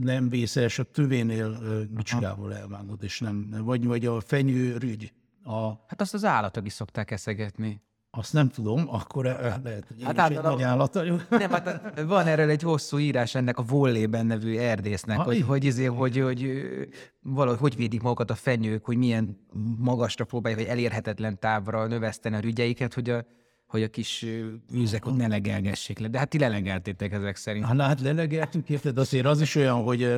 nem 0.00 0.28
vészes, 0.28 0.78
a 0.78 0.82
tövénél 0.82 1.58
micsigával 1.94 2.54
elvágod, 2.54 3.02
és 3.02 3.20
nem, 3.20 3.54
vagy, 3.58 3.84
vagy 3.84 4.06
a 4.06 4.20
fenyőrügy. 4.20 5.12
A, 5.42 5.68
hát 5.68 6.00
azt 6.00 6.14
az 6.14 6.24
állatok 6.24 6.66
is 6.66 6.72
szokták 6.72 7.10
eszegetni. 7.10 7.82
Azt 8.16 8.32
nem 8.32 8.48
tudom, 8.48 8.84
akkor 8.88 9.24
lehet, 9.24 9.86
hogy 9.88 10.02
hát 10.02 10.30
egy 10.30 10.42
nagy 10.42 10.62
állat 10.62 10.94
Nem, 11.30 11.50
hát 11.50 12.00
van 12.06 12.26
erről 12.26 12.50
egy 12.50 12.62
hosszú 12.62 12.98
írás 12.98 13.34
ennek 13.34 13.58
a 13.58 13.62
Vollében 13.62 14.26
nevű 14.26 14.56
erdésznek, 14.56 15.16
ha, 15.16 15.22
hogy, 15.22 15.42
hogy, 15.42 15.64
izé, 15.64 15.84
hogy, 15.84 16.18
hogy, 16.18 16.62
valahogy 17.20 17.58
hogy 17.58 17.76
védik 17.76 18.02
magukat 18.02 18.30
a 18.30 18.34
fenyők, 18.34 18.84
hogy 18.84 18.96
milyen 18.96 19.46
magasra 19.78 20.24
próbálják, 20.24 20.60
vagy 20.60 20.70
elérhetetlen 20.70 21.38
távra 21.38 21.86
növeszteni 21.86 22.36
a 22.36 22.40
rügyeiket, 22.40 22.94
hogy 22.94 23.10
a, 23.10 23.24
hogy 23.66 23.82
a 23.82 23.88
kis 23.88 24.26
őzek 24.72 25.06
ott 25.06 25.16
ne 25.16 25.26
legelgessék 25.26 25.98
le. 25.98 26.08
De 26.08 26.18
hát 26.18 26.28
ti 26.28 26.38
lelegeltétek 26.38 27.12
ezek 27.12 27.36
szerint. 27.36 27.64
Hát, 27.64 27.80
hát 27.80 28.00
lelegeltünk, 28.00 28.68
érted? 28.68 28.98
Azért 28.98 29.26
az 29.26 29.40
is 29.40 29.54
olyan, 29.54 29.82
hogy 29.82 30.16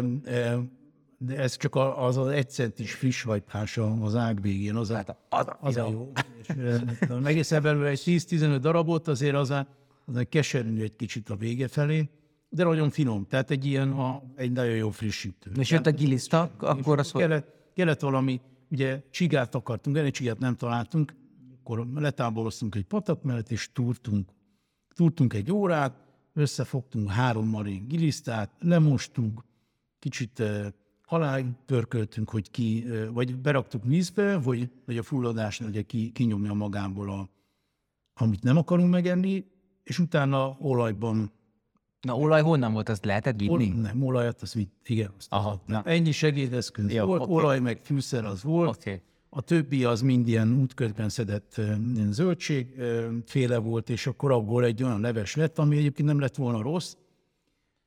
de 1.19 1.37
ez 1.37 1.57
csak 1.57 1.75
az 1.75 2.17
az 2.17 2.29
egy 2.29 2.51
centis 2.51 2.95
friss 2.95 3.23
hajtás 3.23 3.79
az 4.01 4.15
ág 4.15 4.41
végén, 4.41 4.75
az, 4.75 4.93
hát 4.93 5.17
az, 5.29 5.47
az 5.61 5.77
a 5.77 5.89
jó. 5.91 6.13
És, 6.41 6.49
egész 7.25 7.51
belőle 7.51 7.89
egy 7.89 8.03
10-15 8.05 8.59
darabot, 8.61 9.09
azért 9.09 9.35
az 9.35 9.51
a, 9.51 9.67
az 10.05 10.17
a 10.17 10.25
keserű 10.25 10.83
egy 10.83 10.97
kicsit 10.97 11.31
a 11.31 11.37
vége 11.37 11.69
felé, 11.69 12.09
de 12.49 12.65
nagyon 12.65 12.91
finom, 12.91 13.27
tehát 13.29 13.51
egy 13.51 13.65
ilyen, 13.65 13.91
a, 13.91 14.23
egy 14.35 14.53
nagyon 14.53 14.75
jó 14.75 14.91
frissítő. 14.91 15.51
És 15.59 15.71
jött 15.71 15.87
a 15.87 15.91
giliszta, 15.91 16.51
akkor 16.59 16.99
az 16.99 17.13
kellett, 17.13 17.71
kellett 17.75 18.01
valami, 18.01 18.41
ugye 18.71 19.03
csigát 19.11 19.55
akartunk, 19.55 19.97
ennél 19.97 20.11
csigát 20.11 20.39
nem 20.39 20.55
találtunk, 20.55 21.15
akkor 21.61 21.87
letáboroztunk 21.95 22.75
egy 22.75 22.85
patak 22.85 23.23
mellett, 23.23 23.51
és 23.51 23.73
túrtunk. 23.73 24.31
Túrtunk 24.95 25.35
egy 25.35 25.53
órát, 25.53 25.95
összefogtunk 26.33 27.11
három 27.11 27.49
marék 27.49 27.87
gilisztát, 27.87 28.51
lemostunk, 28.59 29.45
kicsit 29.99 30.43
alá 31.07 31.41
pörköltünk, 31.67 32.31
hogy 32.31 32.51
ki, 32.51 32.87
vagy 33.13 33.37
beraktuk 33.37 33.85
vízbe, 33.85 34.35
hogy, 34.35 34.71
hogy 34.85 34.99
a 34.99 35.03
fulladásnál 35.03 35.69
ugye 35.69 35.83
ki, 35.83 36.11
kinyomja 36.13 36.53
magából, 36.53 37.11
a, 37.11 37.29
amit 38.15 38.43
nem 38.43 38.57
akarunk 38.57 38.91
megenni, 38.91 39.45
és 39.83 39.99
utána 39.99 40.57
olajban 40.61 41.31
Na 42.01 42.17
olaj 42.17 42.43
honnan 42.43 42.73
volt, 42.73 42.89
azt 42.89 43.05
lehetett 43.05 43.39
vinni? 43.39 43.73
Ol, 43.75 43.81
nem, 43.81 44.03
olajat 44.03 44.43
az 44.43 44.55
vitt, 44.55 44.89
igen. 44.89 45.11
Azt 45.19 45.27
Aha, 45.31 45.63
na. 45.67 45.83
Ennyi 45.83 46.13
segédeszköz 46.13 46.93
Jó, 46.93 47.05
volt, 47.05 47.23
okay. 47.23 47.35
olaj 47.35 47.61
meg 47.61 47.81
fűszer 47.83 48.25
az 48.25 48.43
volt. 48.43 48.77
Okay. 48.77 49.01
A 49.29 49.41
többi 49.41 49.85
az 49.85 50.01
mind 50.03 50.29
ilyen 50.29 50.61
útközben 50.61 51.09
szedett 51.09 51.61
zöldségféle 52.11 53.59
volt, 53.59 53.91
és 53.91 54.07
akkor 54.07 54.33
abból 54.33 54.65
egy 54.65 54.83
olyan 54.83 55.01
leves 55.01 55.35
lett, 55.35 55.59
ami 55.59 55.77
egyébként 55.77 56.09
nem 56.09 56.21
lett 56.21 56.35
volna 56.35 56.63
rossz, 56.63 56.97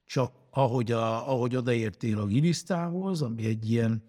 csak 0.09 0.33
ahogy, 0.49 0.91
a, 0.91 1.29
ahogy 1.29 1.55
odaértél 1.55 2.19
a 2.19 2.25
gilisztához, 2.25 3.21
ami 3.21 3.45
egy 3.45 3.71
ilyen, 3.71 4.03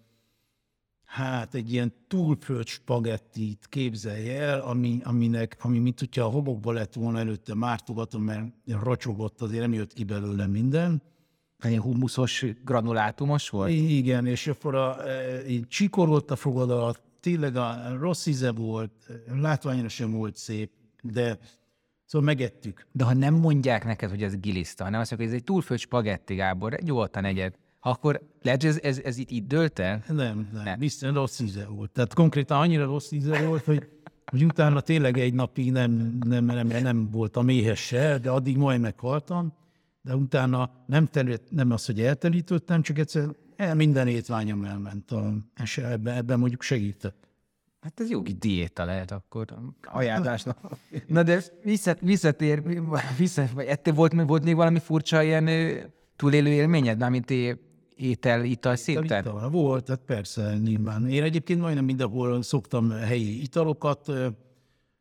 hát 1.05 1.53
egy 1.53 1.73
ilyen 1.73 1.93
túlföld 2.07 2.67
spagettit 2.67 3.65
képzelje 3.69 4.41
el, 4.41 4.59
ami, 4.59 4.99
aminek, 5.03 5.57
ami 5.59 5.79
mint 5.79 5.99
hogyha 5.99 6.25
a 6.25 6.29
hobokba 6.29 6.71
lett 6.71 6.93
volna 6.93 7.19
előtte 7.19 7.55
mártogatom, 7.55 8.23
mert 8.23 8.53
racsogott, 8.65 9.41
azért 9.41 9.61
nem 9.61 9.73
jött 9.73 9.93
ki 9.93 10.03
belőle 10.03 10.47
minden. 10.47 11.01
Egy 11.59 11.77
humuszos, 11.77 12.45
granulátumos 12.63 13.49
volt? 13.49 13.71
Igen, 13.71 14.25
és 14.25 14.47
akkor 14.47 14.75
a, 14.75 15.07
e, 15.07 15.47
így 15.47 15.67
csikorodott 15.67 16.31
a 16.31 16.35
fogadat, 16.35 17.01
tényleg 17.19 17.55
a 17.55 17.97
rossz 17.99 18.25
íze 18.25 18.51
volt, 18.51 18.91
látványra 19.41 19.89
sem 19.89 20.11
volt 20.11 20.35
szép, 20.35 20.71
de 21.01 21.39
szóval 22.11 22.27
megettük. 22.27 22.87
De 22.91 23.03
ha 23.03 23.13
nem 23.13 23.33
mondják 23.33 23.85
neked, 23.85 24.09
hogy 24.09 24.23
ez 24.23 24.39
giliszta, 24.39 24.83
hanem 24.83 24.99
azt 24.99 25.09
mondják, 25.09 25.29
hogy 25.29 25.39
ez 25.39 25.43
egy 25.43 25.53
túlfőtt 25.53 25.79
spagetti, 25.79 26.35
Gábor, 26.35 26.77
nyugodtan 26.81 27.25
egyed, 27.25 27.53
akkor 27.79 28.21
lehet, 28.41 28.63
ez, 28.63 28.79
ez, 28.83 28.99
ez 29.03 29.17
itt, 29.17 29.29
itt 29.29 29.47
dölt 29.47 29.79
el? 29.79 30.03
Nem, 30.07 30.15
nem, 30.53 30.63
nem. 30.63 30.79
Biztos 30.79 31.11
rossz 31.13 31.39
íze 31.39 31.65
volt. 31.65 31.91
Tehát 31.91 32.13
konkrétan 32.13 32.59
annyira 32.59 32.85
rossz 32.85 33.11
íze 33.11 33.45
volt, 33.45 33.63
hogy, 33.63 33.89
hogy 34.25 34.45
utána 34.45 34.81
tényleg 34.81 35.17
egy 35.17 35.33
napig 35.33 35.71
nem, 35.71 36.17
nem, 36.25 36.45
nem, 36.45 36.67
nem 36.67 37.09
voltam 37.11 37.49
éhes 37.49 37.79
se, 37.79 38.17
de 38.17 38.29
addig 38.29 38.57
majd 38.57 38.81
meghaltam, 38.81 39.53
de 40.01 40.15
utána 40.15 40.71
nem, 40.85 41.05
terült, 41.05 41.41
nem 41.49 41.71
az, 41.71 41.85
hogy 41.85 42.01
eltelítődtem, 42.01 42.81
csak 42.81 42.97
egyszer 42.97 43.29
el, 43.55 43.75
minden 43.75 44.07
étványom 44.07 44.63
elment, 44.63 45.11
a, 45.11 45.33
és 45.63 45.77
ebben, 45.77 46.15
ebben 46.15 46.39
mondjuk 46.39 46.61
segített. 46.61 47.30
Hát 47.81 47.99
ez 47.99 48.09
jó 48.09 48.21
diéta 48.21 48.85
lehet 48.85 49.11
akkor, 49.11 49.45
ajánlásnak. 49.81 50.57
Na 51.07 51.23
de 51.23 51.41
visszat, 51.63 51.99
visszatér, 51.99 52.63
vissza, 53.17 53.45
vagy 53.53 53.65
ettél, 53.65 53.93
volt, 53.93 54.13
volt 54.27 54.43
még 54.43 54.55
valami 54.55 54.79
furcsa 54.79 55.21
ilyen 55.21 55.49
túlélő 56.15 56.49
élményed, 56.49 56.97
mármint 56.97 57.33
étel, 57.95 58.43
ital 58.43 58.75
szinten? 58.75 59.19
Ital, 59.19 59.49
volt, 59.49 59.85
tehát 59.85 60.01
persze, 60.05 60.57
nyilván. 60.57 61.09
Én 61.09 61.23
egyébként 61.23 61.61
majdnem 61.61 61.85
mindenhol 61.85 62.41
szoktam 62.41 62.89
helyi 62.89 63.41
italokat, 63.41 64.11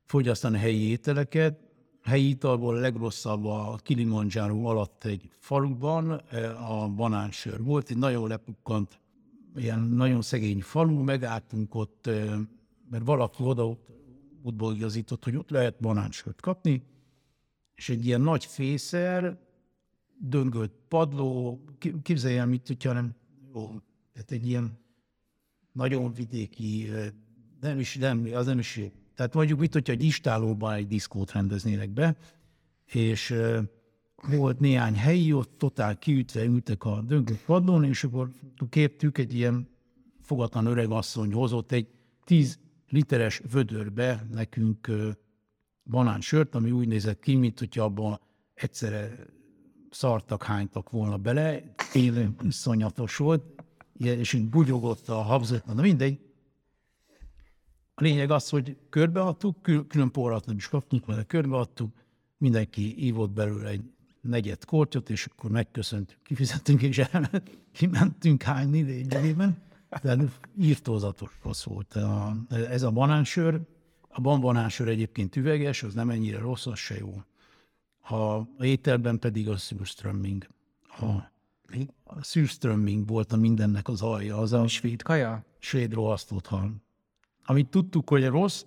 fogyasztani 0.05 0.59
helyi 0.59 0.91
ételeket, 0.91 1.59
helyi 2.03 2.29
italból 2.29 2.77
a 2.77 2.81
legrosszabb 2.81 3.45
a 3.45 3.79
Kilimanjaro 3.83 4.65
alatt 4.65 5.05
egy 5.05 5.31
faluban 5.39 6.11
a 6.69 6.89
banánsör 6.89 7.63
volt, 7.63 7.91
egy 7.91 7.99
nagyon 7.99 8.29
lepukkant, 8.29 9.01
ilyen 9.57 9.81
nagyon 9.81 10.23
szegény 10.23 10.61
falu, 10.61 11.03
megálltunk 11.03 11.75
ott, 11.75 12.11
mert 12.91 13.05
valaki 13.05 13.43
oda 13.43 13.79
útból 14.43 14.75
igazított, 14.75 15.25
hogy 15.25 15.37
ott 15.37 15.51
lehet 15.51 15.81
banánsört 15.81 16.41
kapni, 16.41 16.83
és 17.75 17.89
egy 17.89 18.07
ilyen 18.07 18.21
nagy 18.21 18.45
fészer, 18.45 19.39
döngött 20.19 20.75
padló, 20.89 21.61
képzelj 22.03 22.39
el, 22.39 22.47
mit 22.47 22.67
hogyha 22.67 22.93
nem, 22.93 23.15
jó, 23.55 23.69
tehát 24.13 24.31
egy 24.31 24.47
ilyen 24.47 24.79
nagyon 25.73 26.13
vidéki, 26.13 26.89
nem 27.61 27.79
is, 27.79 27.97
nem, 27.97 28.29
az 28.35 28.47
nem 28.47 28.59
is 28.59 28.81
Tehát 29.15 29.35
mondjuk, 29.35 29.59
mit, 29.59 29.73
hogyha 29.73 29.93
egy 29.93 30.03
istálóban 30.03 30.75
egy 30.75 30.87
diszkót 30.87 31.33
rendeznének 31.33 31.91
be, 31.91 32.17
és 32.87 33.35
volt 34.29 34.61
néhány 34.61 34.95
helyi, 34.95 35.33
ott 35.33 35.59
totál 35.59 35.99
kiütve 35.99 36.45
ültek 36.45 36.85
a 36.85 37.01
döngött 37.01 37.45
padlón, 37.45 37.85
és 37.85 38.05
akkor 38.05 38.31
képtük 38.69 39.19
egy 39.19 39.35
ilyen 39.35 39.69
fogatlan 40.21 40.67
öreg 40.67 40.91
asszony 40.91 41.33
hozott 41.33 41.73
egy 41.73 41.89
10 42.25 42.59
literes 42.91 43.43
vödörbe 43.51 44.27
nekünk 44.33 44.91
banánsört, 45.85 46.55
ami 46.55 46.71
úgy 46.71 46.89
nézett 46.89 47.21
ki, 47.21 47.35
mint 47.35 47.59
hogyha 47.59 47.85
abban 47.85 48.21
egyszerre 48.55 49.17
szartak, 49.91 50.43
hánytak 50.43 50.91
volna 50.91 51.17
bele, 51.17 51.75
élő 51.93 52.35
iszonyatos 52.43 53.17
volt, 53.17 53.63
és 53.99 54.33
így 54.33 54.49
bugyogott 54.49 55.09
a 55.09 55.23
habzat, 55.23 55.67
na 55.67 55.81
mindegy. 55.83 56.19
A 57.95 58.03
lényeg 58.03 58.31
az, 58.31 58.49
hogy 58.49 58.77
körbeadtuk, 58.89 59.63
külön 59.63 60.11
porrat 60.11 60.47
nem 60.47 60.57
is 60.57 60.69
kaptunk, 60.69 61.07
mert 61.07 61.27
körbeadtuk, 61.27 61.93
mindenki 62.39 63.05
ívott 63.07 63.31
belőle 63.31 63.69
egy 63.69 63.83
negyed 64.21 64.65
kortyot, 64.65 65.11
és 65.11 65.27
akkor 65.27 65.51
megköszöntünk, 65.51 66.23
kifizettünk, 66.23 66.83
és 66.83 67.03
kimentünk 67.73 68.43
hányni 68.43 68.83
lényegében. 68.83 69.70
De 70.03 70.17
írtózatos 70.59 71.39
rossz 71.43 71.65
volt. 71.65 71.95
A, 71.95 72.37
ez 72.49 72.83
a 72.83 72.91
banánsör, 72.91 73.61
a 74.09 74.21
banánsör 74.21 74.89
egyébként 74.89 75.37
üveges, 75.37 75.83
az 75.83 75.95
nem 75.95 76.11
ennyire 76.11 76.39
rossz, 76.39 76.67
az 76.67 76.79
se 76.79 76.97
jó. 76.97 77.23
A, 78.01 78.15
a 78.15 78.65
ételben 78.65 79.19
pedig 79.19 79.49
a 79.49 79.57
szűrströmming. 79.57 80.47
A, 81.01 81.05
a 82.05 82.23
szűrströmming 82.23 83.09
volt 83.09 83.33
a 83.33 83.37
mindennek 83.37 83.89
az 83.89 84.03
alja. 84.03 84.39
Az 84.39 84.53
a 84.53 84.67
svéd 84.67 85.03
kaja? 85.03 85.45
Svéd 85.59 85.93
rohasztott 85.93 86.47
hal. 86.47 86.75
Amit 87.45 87.69
tudtuk, 87.69 88.09
hogy 88.09 88.27
rossz, 88.27 88.65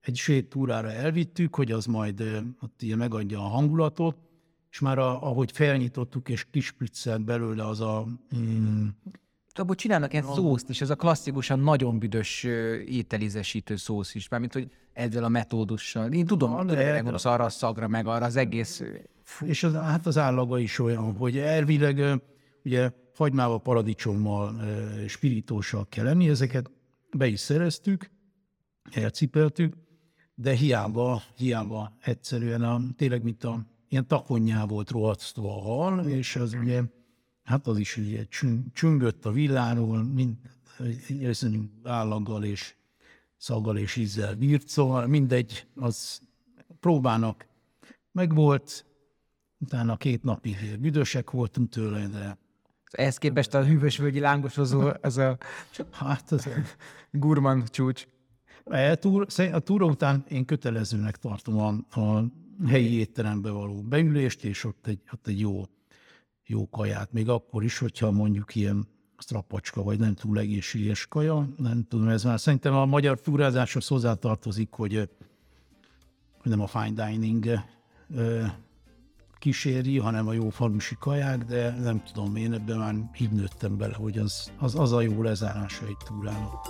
egy 0.00 0.16
svéd 0.16 0.46
túrára 0.46 0.90
elvittük, 0.90 1.54
hogy 1.54 1.72
az 1.72 1.86
majd 1.86 2.20
ott 2.60 2.82
ilyen 2.82 2.98
megadja 2.98 3.38
a 3.38 3.48
hangulatot, 3.48 4.16
és 4.70 4.80
már 4.80 4.98
a, 4.98 5.22
ahogy 5.22 5.52
felnyitottuk 5.52 6.28
és 6.28 6.46
kispriccelt 6.50 7.24
belőle 7.24 7.66
az 7.66 7.80
a 7.80 8.06
mm, 8.36 8.88
abból 9.58 9.74
csinálnak 9.74 10.12
ilyen 10.12 10.24
szószt 10.24 10.68
is, 10.68 10.80
ez 10.80 10.90
a 10.90 10.94
klasszikusan 10.94 11.60
nagyon 11.60 11.98
büdös 11.98 12.44
ételizesítő 12.86 13.76
szósz 13.76 14.14
is, 14.14 14.28
mármint, 14.28 14.52
hogy 14.52 14.70
ezzel 14.92 15.24
a 15.24 15.28
metódussal. 15.28 16.12
Én 16.12 16.26
tudom, 16.26 16.52
hogy 16.52 16.66
gondolsz 16.66 17.24
arra 17.24 17.44
a 17.44 17.48
szagra, 17.48 17.88
meg 17.88 18.06
arra 18.06 18.24
az 18.24 18.36
egész... 18.36 18.82
És 19.40 19.62
az, 19.62 19.72
hát 19.72 20.06
az 20.06 20.18
állaga 20.18 20.58
is 20.58 20.78
olyan, 20.78 21.16
hogy 21.16 21.38
elvileg 21.38 22.20
ugye 22.64 22.90
fagymával, 23.12 23.60
paradicsommal, 23.60 24.60
spiritóssal 25.08 25.86
kell 25.88 26.04
lenni, 26.04 26.28
ezeket 26.28 26.70
be 27.16 27.26
is 27.26 27.40
szereztük, 27.40 28.10
elcipeltük, 28.90 29.74
de 30.34 30.54
hiába, 30.54 31.22
hiába 31.36 31.96
egyszerűen 32.00 32.62
a, 32.62 32.80
tényleg, 32.96 33.22
mint 33.22 33.44
a 33.44 33.66
ilyen 33.88 34.06
takonyá 34.06 34.64
volt 34.64 34.90
rohasztva 34.90 35.56
a 35.56 35.60
hal, 35.60 36.06
és 36.06 36.36
az 36.36 36.54
ugye 36.54 36.82
hát 37.44 37.66
az 37.66 37.78
is 37.78 37.96
ugye 37.96 38.24
csüngött 38.72 39.24
a 39.24 39.32
villáról, 39.32 40.02
mind 40.02 40.36
állaggal 41.82 42.44
és 42.44 42.74
szaggal 43.36 43.78
és 43.78 43.96
ízzel 43.96 44.34
bírt, 44.34 44.68
szóval 44.68 45.06
mindegy, 45.06 45.66
az 45.74 46.20
próbának 46.80 47.46
megvolt, 48.12 48.84
utána 49.58 49.96
két 49.96 50.22
napig 50.22 50.78
büdösek 50.80 51.30
voltunk 51.30 51.68
tőle, 51.68 52.06
de 52.06 52.38
ehhez 52.90 53.18
képest 53.18 53.54
a 53.54 53.64
hűvösvölgyi 53.64 54.20
lángosozó, 54.20 54.90
az 55.00 55.18
a 55.18 55.38
hát 55.90 56.32
az 56.32 56.48
gurman 57.10 57.64
csúcs. 57.64 58.06
A, 58.64 58.94
túr, 58.94 59.26
a 59.52 59.58
túra 59.58 59.86
után 59.86 60.24
én 60.28 60.44
kötelezőnek 60.44 61.16
tartom 61.16 61.58
a, 61.58 62.00
a 62.00 62.24
helyi 62.66 62.98
étterembe 62.98 63.50
való 63.50 63.82
beülést, 63.82 64.44
és 64.44 64.64
ott 64.64 64.86
egy, 64.86 65.00
ott 65.12 65.26
egy 65.26 65.40
jó 65.40 65.64
jó 66.46 66.68
kaját, 66.68 67.12
még 67.12 67.28
akkor 67.28 67.64
is, 67.64 67.78
hogyha 67.78 68.10
mondjuk 68.10 68.54
ilyen 68.54 68.88
strapacska, 69.18 69.82
vagy 69.82 69.98
nem 69.98 70.14
túl 70.14 70.38
egészséges 70.38 71.06
kaja, 71.06 71.48
nem 71.56 71.86
tudom, 71.88 72.08
ez 72.08 72.24
már 72.24 72.40
szerintem 72.40 72.74
a 72.74 72.84
magyar 72.84 73.20
túrázáshoz 73.20 73.86
hozzátartozik, 73.86 74.70
hogy 74.70 75.10
nem 76.42 76.60
a 76.60 76.66
fine 76.66 77.06
dining 77.06 77.60
kíséri, 79.38 79.98
hanem 79.98 80.28
a 80.28 80.32
jó 80.32 80.48
falusi 80.48 80.96
kaják, 80.98 81.44
de 81.44 81.70
nem 81.70 82.02
tudom, 82.02 82.36
én 82.36 82.52
ebben 82.52 82.78
már 82.78 82.94
így 83.18 83.50
bele, 83.76 83.94
hogy 83.94 84.18
az, 84.18 84.52
az, 84.58 84.74
az 84.78 84.92
a 84.92 85.00
jó 85.00 85.22
lezárása 85.22 85.86
egy 85.86 85.96
túrának. 86.04 86.66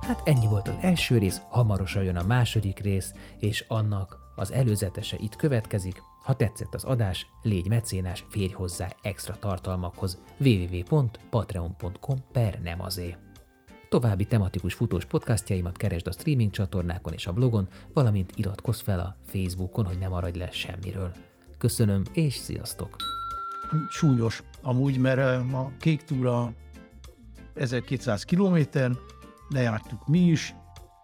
Hát 0.00 0.22
ennyi 0.24 0.46
volt 0.46 0.68
az 0.68 0.74
első 0.80 1.18
rész, 1.18 1.40
hamarosan 1.48 2.02
jön 2.02 2.16
a 2.16 2.26
második 2.26 2.78
rész, 2.78 3.12
és 3.38 3.64
annak 3.68 4.25
az 4.36 4.52
előzetese 4.52 5.16
itt 5.20 5.36
következik. 5.36 6.02
Ha 6.22 6.34
tetszett 6.34 6.74
az 6.74 6.84
adás, 6.84 7.26
légy 7.42 7.68
mecénás, 7.68 8.24
férj 8.28 8.52
hozzá 8.52 8.88
extra 9.02 9.38
tartalmakhoz 9.38 10.18
www.patreon.com 10.38 12.16
per 12.32 12.60
nem 12.62 12.80
azé. 12.80 13.16
További 13.88 14.24
tematikus 14.24 14.74
futós 14.74 15.04
podcastjaimat 15.04 15.76
keresd 15.76 16.06
a 16.06 16.12
streaming 16.12 16.50
csatornákon 16.50 17.12
és 17.12 17.26
a 17.26 17.32
blogon, 17.32 17.68
valamint 17.92 18.32
iratkozz 18.36 18.80
fel 18.80 19.00
a 19.00 19.16
Facebookon, 19.26 19.86
hogy 19.86 19.98
ne 19.98 20.08
maradj 20.08 20.38
le 20.38 20.50
semmiről. 20.50 21.12
Köszönöm, 21.58 22.02
és 22.12 22.34
sziasztok! 22.34 22.96
Súlyos 23.90 24.42
amúgy, 24.62 24.98
mert 24.98 25.52
a 25.52 25.72
kék 25.80 26.02
túra 26.02 26.52
1200 27.54 28.24
kilométer, 28.24 28.90
lejártuk 29.48 30.06
mi 30.06 30.18
is, 30.18 30.54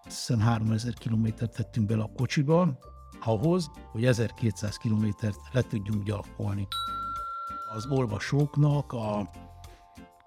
hiszem 0.04 0.40
3000 0.40 0.94
kilométert 0.94 1.54
tettünk 1.54 1.86
bele 1.86 2.02
a 2.02 2.10
kocsiba, 2.16 2.78
ahhoz, 3.24 3.70
hogy 3.92 4.04
1200 4.04 4.76
kilométert 4.76 5.38
le 5.52 5.62
tudjunk 5.62 6.04
gyalkolni. 6.04 6.66
Az 7.74 7.86
olvasóknak 7.90 8.92
a 8.92 9.30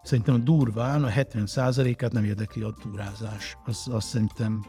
szerintem 0.04 0.44
durván 0.44 1.04
a 1.04 1.10
70%-át 1.10 2.12
nem 2.12 2.24
érdekli 2.24 2.62
a 2.62 2.74
túrázás. 2.82 3.58
Az, 3.66 3.88
az 3.92 4.04
szerintem 4.04 4.66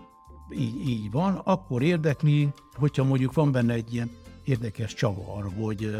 így, 0.51 0.89
így 0.89 1.11
van. 1.11 1.35
Akkor 1.35 1.83
érdekli, 1.83 2.53
hogyha 2.74 3.05
mondjuk 3.05 3.33
van 3.33 3.53
benne 3.53 3.72
egy 3.72 3.95
ilyen 3.95 4.11
érdekes 4.45 4.95
csavar, 4.95 5.53
hogy 5.59 5.97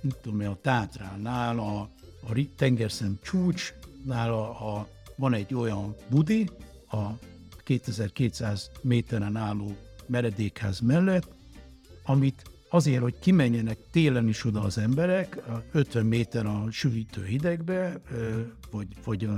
mit 0.00 0.16
tudom 0.16 0.48
a 0.48 0.56
Tátránál, 0.62 1.58
a, 1.58 1.80
a 2.28 2.46
tengerszem 2.56 3.18
csúcsnál 3.22 4.32
a, 4.32 4.76
a, 4.76 4.88
van 5.16 5.34
egy 5.34 5.54
olyan 5.54 5.94
budi, 6.10 6.50
a 6.90 7.06
2200 7.64 8.70
méteren 8.82 9.36
álló 9.36 9.76
meredékház 10.08 10.80
mellett, 10.80 11.34
amit 12.04 12.42
azért, 12.70 13.02
hogy 13.02 13.18
kimenjenek 13.18 13.78
télen 13.90 14.28
is 14.28 14.44
oda 14.44 14.60
az 14.60 14.78
emberek, 14.78 15.42
50 15.72 16.06
méter 16.06 16.46
a 16.46 16.66
sűrítő 16.70 17.24
hidegbe, 17.24 18.00
vagy, 18.70 18.88
vagy 19.04 19.28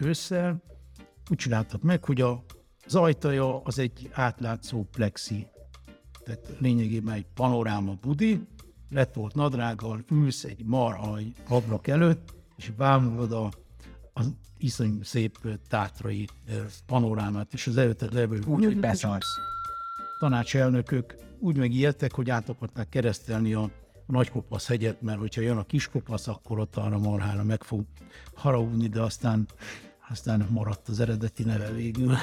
ősszel, 0.00 0.62
úgy 1.30 1.36
csináltak 1.36 1.82
meg, 1.82 2.04
hogy 2.04 2.20
a, 2.20 2.44
az 2.86 2.94
ajtaja 2.94 3.62
az 3.62 3.78
egy 3.78 4.10
átlátszó 4.12 4.82
plexi, 4.82 5.46
tehát 6.24 6.54
lényegében 6.58 7.14
egy 7.14 7.26
panoráma 7.34 7.94
budi, 8.00 8.40
lett 8.90 9.14
volt 9.14 9.34
nadrággal, 9.34 10.04
ülsz 10.10 10.44
egy 10.44 10.64
marhaj 10.64 11.32
ablak 11.48 11.86
előtt, 11.86 12.34
és 12.56 12.70
bámulod 12.70 13.32
a, 13.32 13.50
az 14.12 14.32
iszonyú 14.58 15.02
szép 15.02 15.38
tátrai 15.68 16.28
panorámát, 16.86 17.52
és 17.52 17.66
az 17.66 17.76
előtted 17.76 18.12
levő. 18.12 18.42
Úgy, 18.46 18.64
hogy 18.64 18.80
beszarsz 18.80 19.51
tanácselnökök 20.22 21.14
úgy 21.38 21.56
megijedtek, 21.56 22.12
hogy 22.12 22.30
át 22.30 22.48
akarták 22.48 22.88
keresztelni 22.88 23.54
a, 23.54 23.70
Nagykopasz 24.06 24.66
hegyet, 24.66 25.02
mert 25.02 25.18
hogyha 25.18 25.40
jön 25.40 25.56
a 25.56 25.64
Kiskopasz, 25.64 26.28
akkor 26.28 26.58
ott 26.58 26.76
arra 26.76 26.98
marhára 26.98 27.42
meg 27.42 27.62
fog 27.62 27.84
haragudni, 28.34 28.88
de 28.88 29.00
aztán, 29.00 29.46
aztán 30.08 30.46
maradt 30.50 30.88
az 30.88 31.00
eredeti 31.00 31.42
neve 31.42 31.70
végül. 31.70 32.14